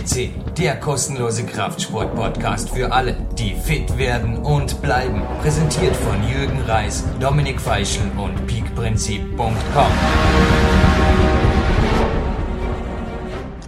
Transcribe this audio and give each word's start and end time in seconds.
FCC, 0.00 0.30
der 0.58 0.76
kostenlose 0.76 1.44
Kraftsport-Podcast 1.44 2.70
für 2.70 2.92
alle, 2.92 3.16
die 3.38 3.54
fit 3.54 3.98
werden 3.98 4.38
und 4.38 4.80
bleiben. 4.82 5.22
Präsentiert 5.42 5.94
von 5.96 6.16
Jürgen 6.28 6.60
Reis, 6.62 7.06
Dominik 7.20 7.60
Feischl 7.60 8.10
und 8.16 8.46
peakprinzip.com. 8.46 9.92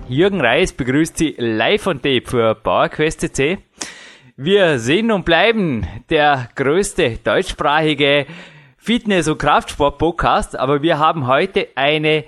Jürgen 0.09 0.41
Reis 0.41 0.73
begrüßt 0.73 1.19
Sie 1.19 1.35
live 1.39 1.87
on 1.87 2.01
tape 2.01 2.23
für 2.27 2.55
PowerQuest 2.55 3.21
CC. 3.21 3.59
Wir 4.37 4.79
sind 4.79 5.11
und 5.11 5.25
bleiben 5.25 5.87
der 6.11 6.49
größte 6.55 7.19
deutschsprachige 7.23 8.27
Fitness- 8.77 9.29
und 9.29 9.39
Kraftsport-Podcast, 9.39 10.59
aber 10.59 10.83
wir 10.83 10.99
haben 10.99 11.27
heute 11.27 11.69
eine 11.75 12.25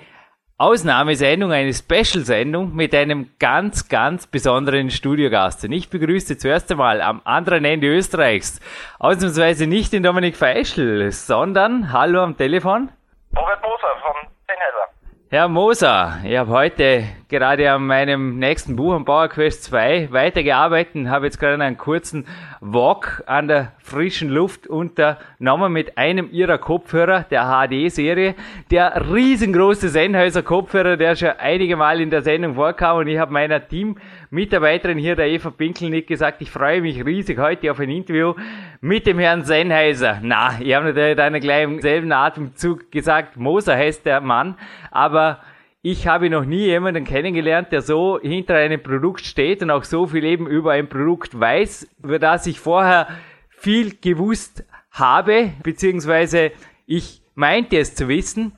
Ausnahmesendung, 0.57 1.51
eine 1.51 1.73
Special-Sendung 1.73 2.73
mit 2.73 2.95
einem 2.95 3.31
ganz, 3.39 3.89
ganz 3.89 4.25
besonderen 4.25 4.89
Studiogast. 4.89 5.65
Und 5.65 5.73
ich 5.73 5.89
begrüße 5.89 6.37
zuerst 6.37 6.71
einmal 6.71 7.01
am 7.01 7.19
anderen 7.25 7.65
Ende 7.65 7.87
Österreichs 7.87 8.61
ausnahmsweise 8.97 9.67
nicht 9.67 9.91
den 9.91 10.03
Dominik 10.03 10.37
Feischl, 10.37 11.11
sondern, 11.11 11.91
hallo 11.91 12.23
am 12.23 12.37
Telefon. 12.37 12.89
Robert 13.35 13.61
Moser 13.63 13.97
von 14.01 14.15
Sennheiser. 14.47 14.93
Herr 15.29 15.49
Moser, 15.49 16.19
ich 16.23 16.37
habe 16.37 16.49
heute 16.51 17.03
gerade 17.29 17.71
an 17.71 17.87
meinem 17.87 18.37
nächsten 18.37 18.75
Buch, 18.75 18.93
am 18.93 19.05
Power 19.05 19.27
Quest 19.29 19.63
2, 19.65 20.09
weitergearbeitet 20.11 21.07
habe 21.07 21.25
jetzt 21.25 21.39
gerade 21.39 21.61
einen 21.63 21.77
kurzen 21.77 22.25
Walk 22.61 23.23
an 23.25 23.47
der 23.47 23.71
frischen 23.79 24.29
Luft 24.29 24.67
unternommen 24.67 25.73
mit 25.73 25.97
einem 25.97 26.29
ihrer 26.31 26.57
Kopfhörer, 26.57 27.23
der 27.23 27.45
HD-Serie, 27.45 28.35
der 28.69 29.11
riesengroße 29.11 29.89
Sennheiser 29.89 30.43
Kopfhörer, 30.43 30.97
der 30.97 31.15
schon 31.15 31.29
einige 31.39 31.75
Mal 31.75 32.01
in 32.01 32.09
der 32.09 32.21
Sendung 32.21 32.55
vorkam. 32.55 32.97
Und 32.97 33.07
ich 33.07 33.17
habe 33.17 33.33
meiner 33.33 33.67
Teammitarbeiterin 33.67 34.97
hier, 34.97 35.15
der 35.15 35.27
Eva 35.27 35.49
Pinkelnick, 35.49 36.07
gesagt, 36.07 36.41
ich 36.41 36.51
freue 36.51 36.81
mich 36.81 37.03
riesig 37.05 37.39
heute 37.39 37.71
auf 37.71 37.79
ein 37.79 37.89
Interview 37.89 38.33
mit 38.81 39.07
dem 39.07 39.19
Herrn 39.19 39.43
Sennheiser. 39.43 40.19
Na, 40.21 40.59
ich 40.59 40.73
habe 40.73 40.85
natürlich 40.85 41.15
dann 41.15 41.39
gleich 41.39 41.63
im 41.63 41.81
selben 41.81 42.11
Atemzug 42.11 42.91
gesagt, 42.91 43.37
Moser 43.37 43.75
heißt 43.75 44.05
der 44.05 44.21
Mann, 44.21 44.57
aber 44.91 45.39
ich 45.87 46.07
habe 46.07 46.31
noch 46.31 46.45
nie 46.45 46.65
jemanden 46.65 47.03
kennengelernt, 47.03 47.71
der 47.71 47.83
so 47.83 48.19
hinter 48.19 48.55
einem 48.55 48.81
Produkt 48.81 49.23
steht 49.23 49.61
und 49.61 49.69
auch 49.69 49.83
so 49.83 50.07
viel 50.07 50.23
eben 50.23 50.47
über 50.47 50.71
ein 50.71 50.89
Produkt 50.89 51.39
weiß, 51.39 51.87
über 52.01 52.17
das 52.17 52.47
ich 52.47 52.59
vorher 52.59 53.07
viel 53.49 53.95
gewusst 53.95 54.65
habe, 54.89 55.51
beziehungsweise 55.61 56.53
ich 56.87 57.21
meinte 57.35 57.77
es 57.77 57.93
zu 57.93 58.07
wissen. 58.07 58.57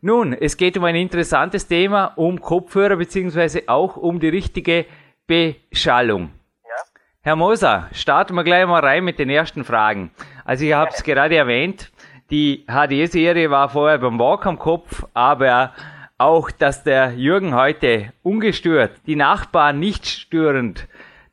Nun, 0.00 0.32
es 0.32 0.56
geht 0.56 0.78
um 0.78 0.84
ein 0.84 0.94
interessantes 0.94 1.66
Thema, 1.66 2.14
um 2.16 2.40
Kopfhörer, 2.40 2.96
beziehungsweise 2.96 3.64
auch 3.66 3.98
um 3.98 4.18
die 4.18 4.30
richtige 4.30 4.86
Beschallung. 5.26 6.30
Ja? 6.64 6.82
Herr 7.20 7.36
Moser, 7.36 7.90
starten 7.92 8.34
wir 8.34 8.44
gleich 8.44 8.66
mal 8.66 8.80
rein 8.80 9.04
mit 9.04 9.18
den 9.18 9.28
ersten 9.28 9.64
Fragen. 9.64 10.10
Also 10.46 10.64
ich 10.64 10.72
habe 10.72 10.90
es 10.90 11.02
gerade 11.02 11.36
erwähnt, 11.36 11.92
die 12.30 12.64
HD-Serie 12.66 13.50
war 13.50 13.68
vorher 13.68 13.98
beim 13.98 14.18
Walk 14.18 14.46
am 14.46 14.58
Kopf, 14.58 15.04
aber 15.12 15.74
auch, 16.22 16.50
dass 16.50 16.84
der 16.84 17.12
Jürgen 17.12 17.54
heute 17.54 18.12
ungestört, 18.22 18.92
die 19.06 19.16
Nachbarn 19.16 19.80
nicht 19.80 20.06
störend, 20.06 20.88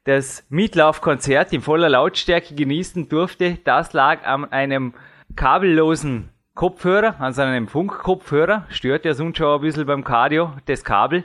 das 0.06 0.46
Mietlaufkonzert 0.50 1.54
in 1.54 1.62
voller 1.62 1.90
Lautstärke 1.90 2.56
genießen 2.56 3.08
durfte, 3.08 3.60
das 3.64 3.94
lag 3.94 4.26
an 4.26 4.52
einem 4.52 4.96
kabellosen 5.36 6.30
Kopfhörer, 6.56 7.16
also 7.20 7.44
einem 7.44 7.68
Funkkopfhörer, 7.68 8.66
stört 8.70 9.06
ja 9.06 9.14
sonst 9.14 9.38
schon 9.38 9.56
ein 9.56 9.62
bisschen 9.62 9.86
beim 9.86 10.04
Cardio, 10.04 10.54
das 10.66 10.84
Kabel. 10.84 11.24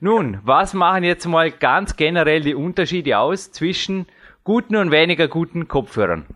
Nun, 0.00 0.40
was 0.42 0.74
machen 0.74 1.04
jetzt 1.04 1.26
mal 1.26 1.50
ganz 1.50 1.96
generell 1.96 2.40
die 2.40 2.54
Unterschiede 2.54 3.18
aus 3.18 3.52
zwischen 3.52 4.06
guten 4.44 4.76
und 4.76 4.90
weniger 4.90 5.28
guten 5.28 5.68
Kopfhörern? 5.68 6.26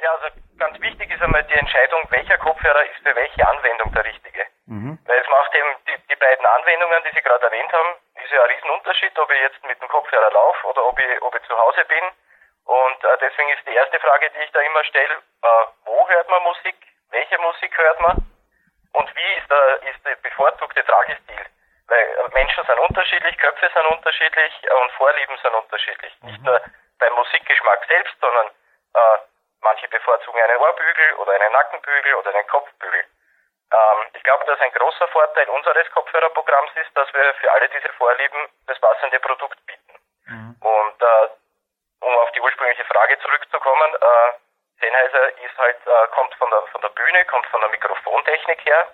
Ja, 0.00 0.10
also 0.14 0.36
ganz 0.58 0.80
wichtig 0.80 1.10
ist 1.10 1.22
einmal 1.22 1.44
die 1.44 1.58
Entscheidung, 1.58 2.00
welcher 2.10 2.38
Kopfhörer 2.38 2.82
ist 2.84 3.02
für 3.02 3.14
welche 3.14 3.48
Anwendung 3.48 3.92
der 3.94 4.04
richtige. 4.04 4.27
Mhm. 4.68 4.98
Weil 5.06 5.18
es 5.18 5.28
macht 5.28 5.54
eben 5.54 5.74
die, 5.88 5.96
die 6.10 6.16
beiden 6.16 6.44
Anwendungen, 6.44 7.02
die 7.04 7.14
Sie 7.14 7.22
gerade 7.22 7.44
erwähnt 7.46 7.72
haben, 7.72 7.96
ist 8.22 8.30
ja 8.30 8.42
ein 8.42 8.50
Riesenunterschied, 8.50 9.18
ob 9.18 9.30
ich 9.30 9.40
jetzt 9.40 9.64
mit 9.64 9.80
dem 9.80 9.88
Kopfhörer 9.88 10.30
laufe 10.30 10.66
oder 10.66 10.84
ob 10.84 10.98
ich, 10.98 11.22
ob 11.22 11.34
ich 11.34 11.42
zu 11.48 11.58
Hause 11.58 11.84
bin. 11.86 12.04
Und 12.66 13.04
äh, 13.04 13.16
deswegen 13.20 13.48
ist 13.48 13.66
die 13.66 13.74
erste 13.74 13.98
Frage, 13.98 14.30
die 14.30 14.44
ich 14.44 14.52
da 14.52 14.60
immer 14.60 14.84
stelle, 14.84 15.14
äh, 15.14 15.64
wo 15.86 16.06
hört 16.08 16.28
man 16.28 16.42
Musik, 16.42 16.76
welche 17.10 17.38
Musik 17.38 17.76
hört 17.78 18.00
man 18.00 18.16
und 18.92 19.16
wie 19.16 19.32
ist 19.38 19.50
der, 19.50 19.82
ist 19.88 20.04
der 20.04 20.16
bevorzugte 20.16 20.84
Tragestil? 20.84 21.46
Weil 21.86 22.04
äh, 22.04 22.34
Menschen 22.34 22.64
sind 22.66 22.78
unterschiedlich, 22.78 23.38
Köpfe 23.38 23.70
sind 23.72 23.86
unterschiedlich 23.86 24.52
äh, 24.64 24.74
und 24.74 24.92
Vorlieben 24.92 25.38
sind 25.42 25.54
unterschiedlich. 25.54 26.12
Nicht 26.22 26.42
nur 26.44 26.60
beim 26.98 27.14
Musikgeschmack 27.14 27.86
selbst, 27.88 28.14
sondern 28.20 28.48
äh, 28.48 29.18
manche 29.62 29.88
bevorzugen 29.88 30.42
einen 30.42 30.58
Ohrbügel 30.58 31.14
oder 31.14 31.32
einen 31.32 31.52
Nackenbügel 31.52 32.14
oder 32.16 32.34
einen 32.34 32.46
Kopfbügel. 32.48 33.04
Ähm, 33.72 34.06
ich 34.14 34.22
glaube, 34.22 34.44
dass 34.46 34.60
ein 34.60 34.72
großer 34.72 35.08
Vorteil 35.08 35.48
unseres 35.50 35.90
Kopfhörerprogramms 35.92 36.70
ist, 36.76 36.96
dass 36.96 37.12
wir 37.12 37.34
für 37.34 37.52
alle 37.52 37.68
diese 37.68 37.88
Vorlieben 37.94 38.48
das 38.66 38.78
passende 38.80 39.20
Produkt 39.20 39.58
bieten. 39.66 39.94
Und 40.60 41.02
äh, 41.02 41.28
um 42.00 42.14
auf 42.18 42.30
die 42.32 42.40
ursprüngliche 42.40 42.84
Frage 42.84 43.18
zurückzukommen, 43.20 43.94
äh, 43.94 44.32
Sennheiser 44.80 45.28
ist 45.38 45.58
halt, 45.58 45.78
äh, 45.86 46.06
kommt 46.08 46.34
von 46.34 46.50
der, 46.50 46.62
von 46.72 46.80
der 46.80 46.90
Bühne, 46.90 47.24
kommt 47.26 47.46
von 47.46 47.60
der 47.60 47.70
Mikrofontechnik 47.70 48.64
her. 48.64 48.88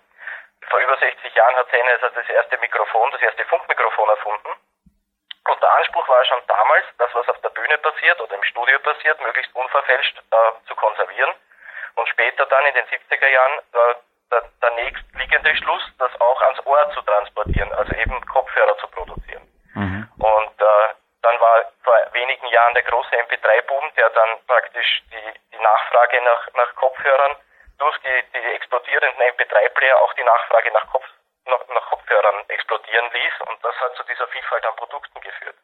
Vor 0.70 0.78
über 0.78 0.96
60 0.96 1.34
Jahren 1.34 1.56
hat 1.56 1.70
Sennheiser 1.70 2.10
das 2.10 2.28
erste 2.28 2.58
Mikrofon, 2.58 3.10
das 3.10 3.20
erste 3.20 3.44
Funkmikrofon 3.44 4.08
erfunden. 4.08 4.56
Und 5.46 5.62
der 5.62 5.74
Anspruch 5.74 6.08
war 6.08 6.24
schon 6.24 6.40
damals, 6.46 6.86
das, 6.96 7.14
was 7.14 7.28
auf 7.28 7.40
der 7.42 7.50
Bühne 7.50 7.76
passiert 7.78 8.18
oder 8.20 8.34
im 8.34 8.42
Studio 8.44 8.78
passiert, 8.78 9.20
möglichst 9.20 9.54
unverfälscht 9.54 10.18
äh, 10.18 10.66
zu 10.66 10.74
konservieren. 10.74 11.34
Und 11.96 12.08
später 12.08 12.46
dann 12.46 12.66
in 12.66 12.74
den 12.74 12.86
70er 12.86 13.28
Jahren 13.28 13.58
äh, 13.72 13.94
der, 14.30 14.42
der 14.62 14.70
nächstliegende 14.72 15.56
Schluss, 15.56 15.82
das 15.98 16.10
auch 16.20 16.40
ans 16.42 16.64
Ohr 16.66 16.90
zu 16.94 17.02
transportieren, 17.02 17.72
also 17.72 17.92
eben 17.94 18.20
Kopfhörer 18.26 18.76
zu 18.78 18.88
produzieren. 18.88 19.42
Mhm. 19.74 20.08
Und 20.18 20.56
äh, 20.60 20.94
dann 21.22 21.40
war 21.40 21.64
vor 21.82 21.94
wenigen 22.12 22.46
Jahren 22.48 22.74
der 22.74 22.82
große 22.84 23.16
MP3-Boom, 23.16 23.84
der 23.96 24.10
dann 24.10 24.30
praktisch 24.46 25.02
die, 25.10 25.56
die 25.56 25.62
Nachfrage 25.62 26.20
nach, 26.22 26.48
nach 26.54 26.74
Kopfhörern 26.76 27.36
durch 27.78 27.96
die, 27.98 28.18
die 28.32 28.54
explodierenden 28.54 29.20
MP3-Player 29.34 29.96
auch 30.00 30.12
die 30.14 30.24
Nachfrage 30.24 30.70
nach, 30.72 30.86
Kopf, 30.92 31.04
nach, 31.46 31.64
nach 31.74 31.86
Kopfhörern 31.90 32.44
explodieren 32.48 33.06
ließ. 33.12 33.48
Und 33.48 33.58
das 33.64 33.74
hat 33.80 33.96
zu 33.96 34.02
dieser 34.04 34.26
Vielfalt 34.28 34.64
an 34.66 34.76
Produkten 34.76 35.20
geführt. 35.20 35.56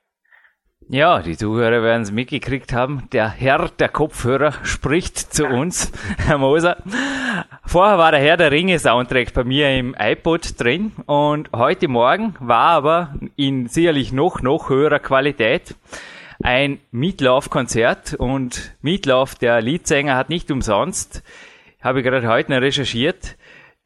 Ja, 0.89 1.21
die 1.21 1.37
Zuhörer 1.37 1.83
werden 1.83 2.03
es 2.03 2.11
mitgekriegt 2.11 2.73
haben. 2.73 3.09
Der 3.13 3.29
Herr 3.29 3.69
der 3.69 3.91
Kopfhörer 3.91 4.53
spricht 4.65 5.19
zu 5.19 5.47
uns, 5.47 5.93
Herr 6.27 6.39
Moser. 6.39 6.79
Vorher 7.71 7.99
war 7.99 8.11
der 8.11 8.19
Herr 8.19 8.37
der 8.37 8.51
Ringe 8.51 8.81
Soundtrack 8.81 9.33
bei 9.33 9.45
mir 9.45 9.71
im 9.79 9.95
iPod 9.97 10.61
drin 10.61 10.91
und 11.07 11.51
heute 11.55 11.87
Morgen 11.87 12.35
war 12.41 12.71
aber 12.71 13.15
in 13.37 13.69
sicherlich 13.69 14.11
noch, 14.13 14.43
noch 14.43 14.71
höherer 14.71 14.99
Qualität 14.99 15.77
ein 16.43 16.81
Meatloaf-Konzert 16.91 18.15
und 18.15 18.75
Meatloaf, 18.83 19.37
der 19.37 19.63
Leadsänger, 19.63 20.17
hat 20.17 20.31
nicht 20.31 20.51
umsonst, 20.51 21.23
habe 21.81 22.01
ich 22.01 22.05
gerade 22.05 22.27
heute 22.27 22.51
noch 22.51 22.61
recherchiert, 22.61 23.37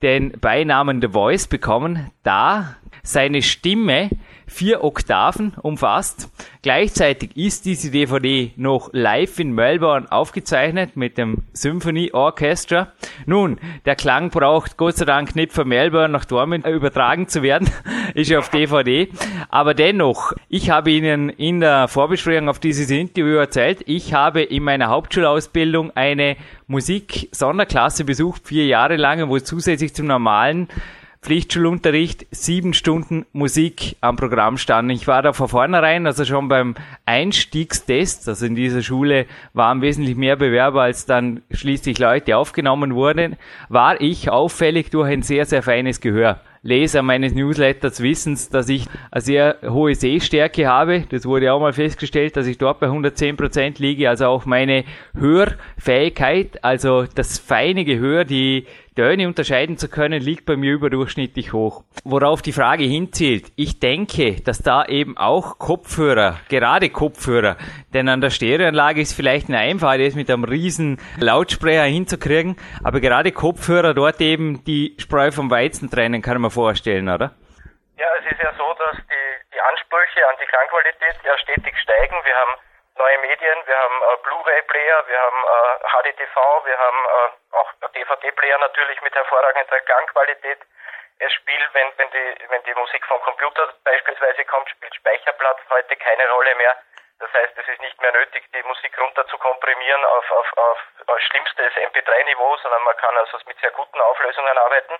den 0.00 0.32
Beinamen 0.40 1.02
The 1.02 1.08
Voice 1.08 1.46
bekommen, 1.46 2.10
da 2.22 2.76
seine 3.02 3.42
Stimme 3.42 4.08
vier 4.46 4.84
Oktaven 4.84 5.54
umfasst. 5.62 6.28
Gleichzeitig 6.62 7.36
ist 7.36 7.66
diese 7.66 7.90
DVD 7.90 8.52
noch 8.56 8.90
live 8.92 9.38
in 9.38 9.52
Melbourne 9.52 10.10
aufgezeichnet 10.10 10.96
mit 10.96 11.18
dem 11.18 11.44
Symphony 11.52 12.10
Orchestra. 12.12 12.92
Nun, 13.26 13.58
der 13.84 13.96
Klang 13.96 14.30
braucht 14.30 14.76
Gott 14.76 14.96
sei 14.96 15.04
Dank 15.04 15.36
nicht 15.36 15.52
von 15.52 15.68
Melbourne 15.68 16.08
nach 16.08 16.24
Dortmund 16.24 16.66
übertragen 16.66 17.28
zu 17.28 17.42
werden, 17.42 17.68
ist 18.14 18.30
ja 18.30 18.38
auf 18.38 18.48
DVD. 18.48 19.08
Aber 19.50 19.74
dennoch, 19.74 20.32
ich 20.48 20.70
habe 20.70 20.90
Ihnen 20.90 21.28
in 21.28 21.60
der 21.60 21.88
Vorbesprechung 21.88 22.48
auf 22.48 22.58
dieses 22.58 22.90
Interview 22.90 23.36
erzählt, 23.36 23.82
ich 23.86 24.14
habe 24.14 24.42
in 24.42 24.62
meiner 24.62 24.88
Hauptschulausbildung 24.88 25.92
eine 25.94 26.36
Musik-Sonderklasse 26.66 28.04
besucht, 28.04 28.48
vier 28.48 28.66
Jahre 28.66 28.96
lang, 28.96 29.28
wo 29.28 29.38
zusätzlich 29.38 29.94
zum 29.94 30.06
normalen 30.06 30.68
Pflichtschulunterricht 31.24 32.26
sieben 32.32 32.74
Stunden 32.74 33.24
Musik 33.32 33.96
am 34.02 34.16
Programm 34.16 34.58
stand. 34.58 34.92
Ich 34.92 35.06
war 35.06 35.22
da 35.22 35.32
von 35.32 35.48
vornherein, 35.48 36.06
also 36.06 36.26
schon 36.26 36.48
beim 36.48 36.74
Einstiegstest, 37.06 38.28
also 38.28 38.44
in 38.44 38.54
dieser 38.54 38.82
Schule 38.82 39.24
waren 39.54 39.80
wesentlich 39.80 40.16
mehr 40.16 40.36
Bewerber, 40.36 40.82
als 40.82 41.06
dann 41.06 41.40
schließlich 41.50 41.98
Leute 41.98 42.36
aufgenommen 42.36 42.94
wurden, 42.94 43.36
war 43.70 44.02
ich 44.02 44.28
auffällig 44.28 44.90
durch 44.90 45.08
ein 45.10 45.22
sehr, 45.22 45.46
sehr 45.46 45.62
feines 45.62 46.02
Gehör. 46.02 46.42
Leser 46.64 47.02
meines 47.02 47.34
Newsletters 47.34 48.02
wissen, 48.02 48.38
dass 48.50 48.70
ich 48.70 48.86
eine 49.10 49.20
sehr 49.20 49.56
hohe 49.68 49.94
Sehstärke 49.94 50.66
habe. 50.66 51.04
Das 51.10 51.26
wurde 51.26 51.52
auch 51.52 51.60
mal 51.60 51.74
festgestellt, 51.74 52.38
dass 52.38 52.46
ich 52.46 52.56
dort 52.56 52.80
bei 52.80 52.86
110 52.86 53.36
Prozent 53.36 53.78
liege. 53.78 54.08
Also 54.08 54.26
auch 54.26 54.46
meine 54.46 54.84
Hörfähigkeit, 55.14 56.64
also 56.64 57.04
das 57.14 57.38
feine 57.38 57.84
Gehör, 57.84 58.24
die, 58.24 58.64
Töne 58.96 59.26
unterscheiden 59.26 59.76
zu 59.76 59.88
können, 59.88 60.22
liegt 60.22 60.46
bei 60.46 60.56
mir 60.56 60.72
überdurchschnittlich 60.72 61.52
hoch. 61.52 61.82
Worauf 62.04 62.42
die 62.42 62.52
Frage 62.52 62.84
hinzielt, 62.84 63.46
ich 63.56 63.80
denke, 63.80 64.40
dass 64.42 64.62
da 64.62 64.84
eben 64.84 65.16
auch 65.16 65.58
Kopfhörer, 65.58 66.38
gerade 66.48 66.90
Kopfhörer, 66.90 67.56
denn 67.92 68.08
an 68.08 68.20
der 68.20 68.30
Stereoanlage 68.30 69.00
ist 69.00 69.14
vielleicht 69.14 69.48
eine 69.48 69.58
Einfall, 69.58 69.98
das 69.98 70.14
mit 70.14 70.30
einem 70.30 70.44
riesen 70.44 71.00
Lautsprecher 71.18 71.82
hinzukriegen, 71.82 72.56
aber 72.84 73.00
gerade 73.00 73.32
Kopfhörer 73.32 73.94
dort 73.94 74.20
eben 74.20 74.62
die 74.64 74.94
Spreu 74.98 75.32
vom 75.32 75.50
Weizen 75.50 75.90
trennen, 75.90 76.22
kann 76.22 76.40
man 76.40 76.52
vorstellen, 76.52 77.08
oder? 77.08 77.34
Ja, 77.98 78.06
es 78.20 78.30
ist 78.30 78.40
ja 78.40 78.52
so, 78.56 78.74
dass 78.78 78.96
die, 78.96 79.54
die 79.54 79.60
Ansprüche 79.60 80.22
an 80.28 80.36
die 80.40 80.46
Klangqualität 80.46 81.18
ja 81.24 81.36
stetig 81.38 81.74
steigen. 81.82 82.14
Wir 82.24 82.34
haben 82.34 82.60
neue 82.96 83.18
Medien, 83.18 83.66
wir 83.66 83.78
haben 83.78 84.02
äh, 84.02 84.16
Blu-ray-Player, 84.22 85.06
wir 85.06 85.20
haben 85.20 85.44
äh, 85.44 85.88
HDTV, 85.88 86.64
wir 86.64 86.78
haben 86.78 87.06
äh, 87.06 87.56
auch 87.56 87.72
DVD-Player 87.94 88.58
natürlich 88.58 89.00
mit 89.02 89.14
hervorragender 89.14 89.80
Klangqualität. 89.80 90.58
Es 91.18 91.32
spielt, 91.32 91.74
wenn, 91.74 91.92
wenn, 91.96 92.10
die, 92.10 92.36
wenn 92.48 92.62
die 92.64 92.74
Musik 92.74 93.04
vom 93.06 93.20
Computer 93.22 93.72
beispielsweise 93.84 94.44
kommt, 94.46 94.68
spielt 94.70 94.94
Speicherplatz 94.94 95.60
heute 95.70 95.96
keine 95.96 96.28
Rolle 96.30 96.54
mehr. 96.56 96.76
Das 97.20 97.32
heißt, 97.32 97.56
es 97.56 97.68
ist 97.68 97.80
nicht 97.80 98.00
mehr 98.00 98.12
nötig, 98.12 98.44
die 98.52 98.62
Musik 98.64 98.98
runter 98.98 99.26
zu 99.28 99.38
komprimieren 99.38 100.04
auf, 100.04 100.30
auf, 100.30 100.58
auf, 100.58 100.78
auf 101.06 101.20
schlimmstes 101.20 101.72
MP3-Niveau, 101.74 102.56
sondern 102.58 102.82
man 102.82 102.96
kann 102.96 103.16
also 103.16 103.38
mit 103.46 103.58
sehr 103.60 103.70
guten 103.70 104.00
Auflösungen 104.00 104.58
arbeiten. 104.58 104.94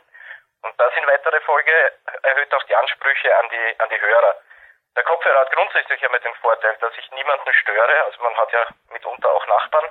Und 0.63 0.81
das 0.81 0.97
in 0.97 1.07
weiterer 1.07 1.41
Folge 1.43 1.93
erhöht 2.23 2.55
auch 2.55 2.63
die 2.65 2.77
Ansprüche 2.77 3.37
an 3.37 3.49
die, 3.51 3.81
an 3.81 3.89
die 3.91 4.01
Hörer. 4.01 4.37
Der 4.97 5.03
Kopfhörer 5.03 5.41
hat 5.41 5.53
grundsätzlich 5.53 6.01
ja 6.01 6.09
mit 6.09 6.25
dem 6.25 6.35
Vorteil, 6.37 6.77
dass 6.81 6.93
ich 6.99 7.11
niemanden 7.11 7.53
störe. 7.55 8.05
Also 8.05 8.23
man 8.23 8.37
hat 8.37 8.53
ja 8.53 8.65
mitunter 8.93 9.31
auch 9.31 9.47
Nachbarn 9.49 9.87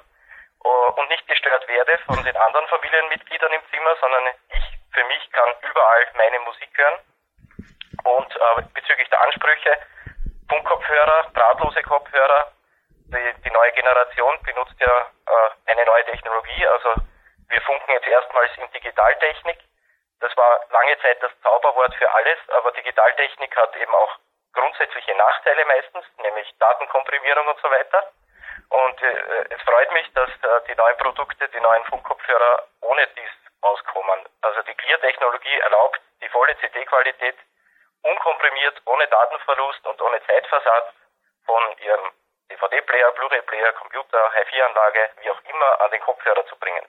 äh, 0.64 0.68
und 0.68 1.10
nicht 1.10 1.28
gestört 1.28 1.68
werde 1.68 1.98
von 2.06 2.24
den 2.24 2.38
anderen 2.38 2.68
Familienmitgliedern 2.68 3.52
im 3.52 3.62
Zimmer, 3.70 3.96
sondern 4.00 4.24
ich 4.50 4.64
für 4.94 5.04
mich 5.06 5.32
kann 5.32 5.50
überall 5.62 6.08
meine 6.16 6.40
Musik 6.42 6.70
hören. 6.78 7.00
Und 8.06 8.36
äh, 8.36 8.62
bezüglich 8.74 9.10
der 9.10 9.22
Ansprüche, 9.22 9.78
Funkkopfhörer, 10.48 11.32
drahtlose 11.34 11.82
Kopfhörer, 11.84 12.52
die, 13.08 13.34
die 13.44 13.52
neue 13.52 13.72
Generation 13.74 14.42
benutzt 14.44 14.80
ja 14.80 15.12
äh, 15.28 15.72
eine 15.72 15.86
neue 15.86 16.06
Technologie. 16.06 16.66
Also 16.68 16.94
wir 17.50 17.62
funken 17.62 17.92
jetzt 17.92 18.08
erstmals 18.08 18.52
in 18.58 18.72
Digitaltechnik. 18.72 19.60
Das 20.22 20.36
war 20.38 20.66
lange 20.72 20.98
Zeit 21.02 21.22
das 21.22 21.32
Zauberwort 21.42 21.94
für 21.96 22.10
alles, 22.14 22.38
aber 22.50 22.72
Digitaltechnik 22.72 23.56
hat 23.58 23.76
eben 23.76 23.94
auch 23.94 24.18
grundsätzliche 24.54 25.16
Nachteile 25.16 25.66
meistens, 25.66 26.06
nämlich 26.22 26.48
Datenkomprimierung 26.60 27.48
und 27.48 27.60
so 27.60 27.70
weiter. 27.70 28.12
Und 28.70 29.02
äh, 29.02 29.46
es 29.50 29.62
freut 29.62 29.92
mich, 29.94 30.08
dass 30.14 30.30
äh, 30.30 30.62
die 30.70 30.76
neuen 30.76 30.98
Produkte, 30.98 31.48
die 31.50 31.60
neuen 31.60 31.84
Funkkopfhörer 31.86 32.64
ohne 32.82 33.08
dies 33.18 33.34
auskommen. 33.62 34.20
Also 34.42 34.62
die 34.64 34.74
Clear-Technologie 34.74 35.60
erlaubt 35.60 36.02
die 36.22 36.30
volle 36.30 36.56
CD-Qualität 36.58 37.36
unkomprimiert, 38.02 38.82
ohne 38.86 39.08
Datenverlust 39.08 39.86
und 39.88 40.02
ohne 40.02 40.20
Zeitversatz 40.28 40.94
von 41.46 41.62
ihrem 41.84 42.12
DVD-Player, 42.50 43.12
Blu-ray-Player, 43.12 43.72
Computer, 43.74 44.32
HiFi-Anlage, 44.36 45.10
wie 45.22 45.30
auch 45.32 45.42
immer, 45.54 45.82
an 45.82 45.92
den 45.92 46.02
Kopfhörer 46.02 46.46
zu 46.48 46.56
bringen. 46.58 46.86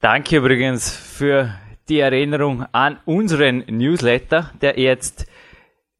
Danke 0.00 0.36
übrigens 0.36 1.16
für 1.18 1.48
die 1.88 2.00
Erinnerung 2.00 2.66
an 2.72 3.00
unseren 3.06 3.64
Newsletter, 3.66 4.50
der 4.60 4.78
jetzt 4.78 5.26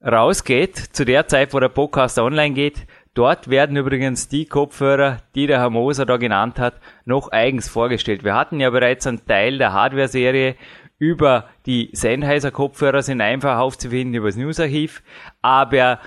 rausgeht, 0.04 0.76
zu 0.76 1.04
der 1.04 1.26
Zeit, 1.28 1.54
wo 1.54 1.60
der 1.60 1.68
Podcast 1.68 2.18
online 2.18 2.54
geht. 2.54 2.86
Dort 3.14 3.48
werden 3.48 3.76
übrigens 3.76 4.28
die 4.28 4.44
Kopfhörer, 4.44 5.18
die 5.34 5.46
der 5.46 5.60
Herr 5.60 5.70
Moser 5.70 6.04
da 6.04 6.16
genannt 6.16 6.58
hat, 6.58 6.80
noch 7.04 7.30
eigens 7.30 7.68
vorgestellt. 7.68 8.24
Wir 8.24 8.34
hatten 8.34 8.60
ja 8.60 8.70
bereits 8.70 9.06
einen 9.06 9.24
Teil 9.24 9.58
der 9.58 9.72
Hardware-Serie 9.72 10.56
über 10.98 11.48
die 11.66 11.90
Sennheiser 11.92 12.50
Kopfhörer 12.50 13.02
sind 13.02 13.20
einfach 13.20 13.58
aufzufinden 13.58 14.14
über 14.14 14.28
das 14.28 14.36
Newsarchiv, 14.36 15.02
aber 15.42 16.00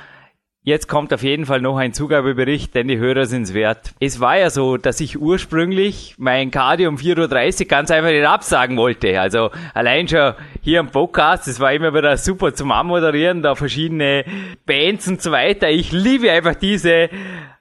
Jetzt 0.68 0.90
kommt 0.90 1.14
auf 1.14 1.24
jeden 1.24 1.46
Fall 1.46 1.62
noch 1.62 1.78
ein 1.78 1.94
Zugabebericht, 1.94 2.76
denn 2.76 2.90
die 2.90 2.98
Hörer 2.98 3.26
sind's 3.26 3.54
wert. 3.54 3.94
Es 4.02 4.20
war 4.20 4.38
ja 4.38 4.50
so, 4.50 4.76
dass 4.76 5.00
ich 5.00 5.18
ursprünglich 5.18 6.16
mein 6.18 6.52
Cardio 6.52 6.90
um 6.90 6.98
4.30 6.98 7.62
Uhr 7.62 7.68
ganz 7.68 7.90
einfach 7.90 8.10
nicht 8.10 8.28
absagen 8.28 8.76
wollte. 8.76 9.18
Also 9.18 9.50
allein 9.74 10.10
schon 10.10 10.34
hier 10.62 10.82
am 10.82 10.90
Podcast, 10.90 11.48
es 11.48 11.62
war 11.62 11.72
immer 11.72 11.94
wieder 11.94 12.18
super 12.18 12.54
zum 12.54 12.74
Anmoderieren, 12.74 13.42
da 13.42 13.56
verschiedene 13.56 14.26
Bands 14.66 15.08
und 15.08 15.22
so 15.22 15.32
weiter. 15.32 15.70
Ich 15.70 15.94
liebe 15.94 16.30
einfach 16.30 16.56
diese 16.56 17.12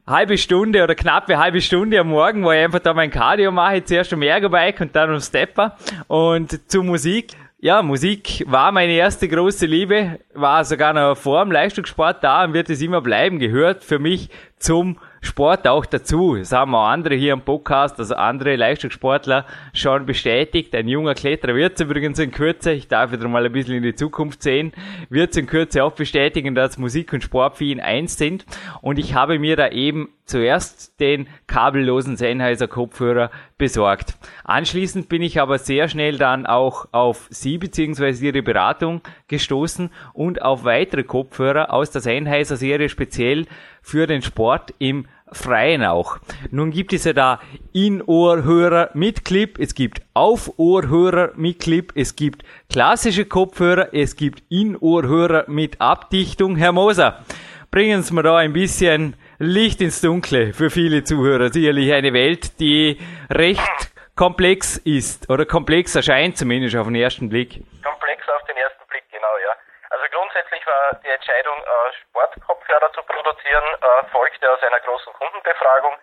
halbe 0.04 0.36
Stunde 0.36 0.82
oder 0.82 0.96
knappe 0.96 1.38
halbe 1.38 1.60
Stunde 1.60 2.00
am 2.00 2.08
Morgen, 2.08 2.42
wo 2.42 2.50
ich 2.50 2.58
einfach 2.58 2.80
da 2.80 2.92
mein 2.92 3.12
Cardio 3.12 3.52
mache, 3.52 3.84
zuerst 3.84 4.12
am 4.12 4.22
Ergobike 4.22 4.82
und 4.82 4.96
dann 4.96 5.10
am 5.10 5.20
Stepper 5.20 5.76
und 6.08 6.68
zur 6.68 6.82
Musik 6.82 7.36
ja, 7.58 7.82
Musik 7.82 8.44
war 8.46 8.70
meine 8.70 8.92
erste 8.92 9.28
große 9.28 9.66
Liebe, 9.66 10.20
war 10.34 10.64
sogar 10.64 10.92
noch 10.92 11.16
vor 11.16 11.42
dem 11.42 11.52
Leistungssport 11.52 12.22
da 12.22 12.44
und 12.44 12.52
wird 12.52 12.68
es 12.68 12.82
immer 12.82 13.00
bleiben, 13.00 13.38
gehört 13.38 13.82
für 13.82 13.98
mich 13.98 14.28
zum 14.58 14.98
Sport 15.26 15.68
auch 15.68 15.84
dazu. 15.84 16.36
Das 16.36 16.52
haben 16.52 16.74
auch 16.74 16.86
andere 16.86 17.14
hier 17.14 17.32
im 17.32 17.42
Podcast, 17.42 17.98
also 17.98 18.14
andere 18.14 18.56
Leistungssportler 18.56 19.44
schon 19.74 20.06
bestätigt. 20.06 20.74
Ein 20.74 20.88
junger 20.88 21.14
Kletterer 21.14 21.54
wird 21.54 21.74
es 21.74 21.80
übrigens 21.82 22.18
in 22.18 22.30
Kürze, 22.30 22.72
ich 22.72 22.88
darf 22.88 23.12
wieder 23.12 23.28
mal 23.28 23.44
ein 23.44 23.52
bisschen 23.52 23.74
in 23.74 23.82
die 23.82 23.94
Zukunft 23.94 24.42
sehen, 24.42 24.72
wird 25.10 25.32
es 25.32 25.36
in 25.36 25.46
Kürze 25.46 25.84
auch 25.84 25.92
bestätigen, 25.92 26.54
dass 26.54 26.78
Musik 26.78 27.12
und 27.12 27.22
Sport 27.22 27.58
für 27.58 27.64
ihn 27.64 27.80
eins 27.80 28.16
sind. 28.16 28.46
Und 28.80 28.98
ich 28.98 29.14
habe 29.14 29.38
mir 29.38 29.56
da 29.56 29.68
eben 29.68 30.08
zuerst 30.26 30.98
den 31.00 31.28
kabellosen 31.46 32.16
Sennheiser 32.16 32.68
Kopfhörer 32.68 33.30
besorgt. 33.58 34.16
Anschließend 34.44 35.08
bin 35.08 35.22
ich 35.22 35.40
aber 35.40 35.58
sehr 35.58 35.88
schnell 35.88 36.18
dann 36.18 36.46
auch 36.46 36.86
auf 36.92 37.28
Sie 37.30 37.58
bzw. 37.58 38.26
Ihre 38.26 38.42
Beratung 38.42 39.00
gestoßen 39.28 39.90
und 40.12 40.42
auf 40.42 40.64
weitere 40.64 41.04
Kopfhörer 41.04 41.72
aus 41.72 41.90
der 41.90 42.00
Sennheiser 42.00 42.56
Serie 42.56 42.88
speziell 42.88 43.46
für 43.80 44.06
den 44.06 44.22
Sport 44.22 44.74
im 44.78 45.06
Freien 45.32 45.84
auch. 45.84 46.18
Nun 46.50 46.70
gibt 46.70 46.92
es 46.92 47.04
ja 47.04 47.12
da 47.12 47.40
In-Ohrhörer 47.72 48.90
mit 48.94 49.24
Clip, 49.24 49.58
es 49.58 49.74
gibt 49.74 50.02
Auf-Ohrhörer 50.14 51.32
mit 51.34 51.60
Clip, 51.60 51.92
es 51.96 52.14
gibt 52.14 52.44
klassische 52.70 53.24
Kopfhörer, 53.24 53.92
es 53.92 54.16
gibt 54.16 54.42
In-Ohrhörer 54.50 55.44
mit 55.48 55.80
Abdichtung. 55.80 56.56
Herr 56.56 56.72
Moser, 56.72 57.24
bringen 57.70 58.02
Sie 58.02 58.14
mir 58.14 58.22
da 58.22 58.36
ein 58.36 58.52
bisschen 58.52 59.16
Licht 59.38 59.80
ins 59.80 60.00
Dunkle 60.00 60.52
für 60.52 60.70
viele 60.70 61.04
Zuhörer. 61.04 61.52
Sicherlich 61.52 61.92
eine 61.92 62.12
Welt, 62.12 62.58
die 62.60 62.98
recht 63.28 63.92
komplex 64.14 64.78
ist 64.78 65.28
oder 65.28 65.44
komplex 65.44 65.94
erscheint 65.94 66.38
zumindest 66.38 66.74
auf 66.76 66.86
den 66.86 66.94
ersten 66.94 67.28
Blick. 67.28 67.62
Komplex 67.82 68.22
auf 68.28 68.46
den 68.48 68.56
ersten 68.56 68.82
Blick, 68.88 69.04
genau, 69.10 69.34
ja. 69.44 69.52
Also 69.90 70.04
grundsätzlich 70.36 70.66
war 70.66 70.94
die 71.02 71.08
Entscheidung, 71.08 71.56
äh, 71.62 71.92
Sportkopfhörer 72.02 72.92
zu 72.92 73.02
produzieren, 73.04 73.64
äh, 73.64 74.06
folgte 74.12 74.52
aus 74.52 74.62
einer 74.62 74.80
großen 74.80 75.12
Kundenbefragung, 75.14 75.96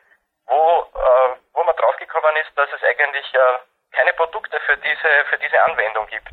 wo, 0.47 0.89
äh, 0.95 1.35
wo 1.53 1.63
man 1.63 1.75
draufgekommen 1.75 2.35
ist, 2.37 2.49
dass 2.57 2.69
es 2.73 2.83
eigentlich 2.83 3.31
keine 3.91 4.13
Produkte 4.13 4.59
für 4.61 4.75
diese, 4.77 5.25
für 5.29 5.37
diese 5.37 5.61
Anwendung 5.63 6.07
gibt. 6.07 6.29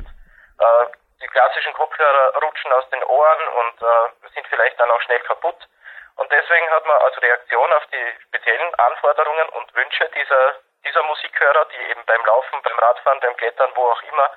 Die 1.21 1.27
klassischen 1.27 1.73
Kopfhörer 1.73 2.35
rutschen 2.41 2.73
aus 2.73 2.89
den 2.89 3.03
Ohren 3.03 3.47
und 3.47 4.31
sind 4.33 4.47
vielleicht 4.47 4.79
dann 4.79 4.89
auch 4.89 5.01
schnell 5.01 5.19
kaputt. 5.19 5.67
Und 6.15 6.31
deswegen 6.31 6.69
hat 6.71 6.85
man 6.85 7.01
als 7.01 7.21
Reaktion 7.21 7.71
auf 7.73 7.85
die 7.87 8.21
speziellen 8.23 8.73
Anforderungen 8.75 9.47
und 9.49 9.75
Wünsche 9.75 10.09
dieser, 10.15 10.55
dieser 10.83 11.03
Musikhörer, 11.03 11.65
die 11.65 11.91
eben 11.91 12.03
beim 12.05 12.25
Laufen, 12.25 12.61
beim 12.63 12.79
Radfahren, 12.79 13.19
beim 13.19 13.37
Klettern, 13.37 13.71
wo 13.75 13.91
auch 13.91 14.01
immer 14.03 14.31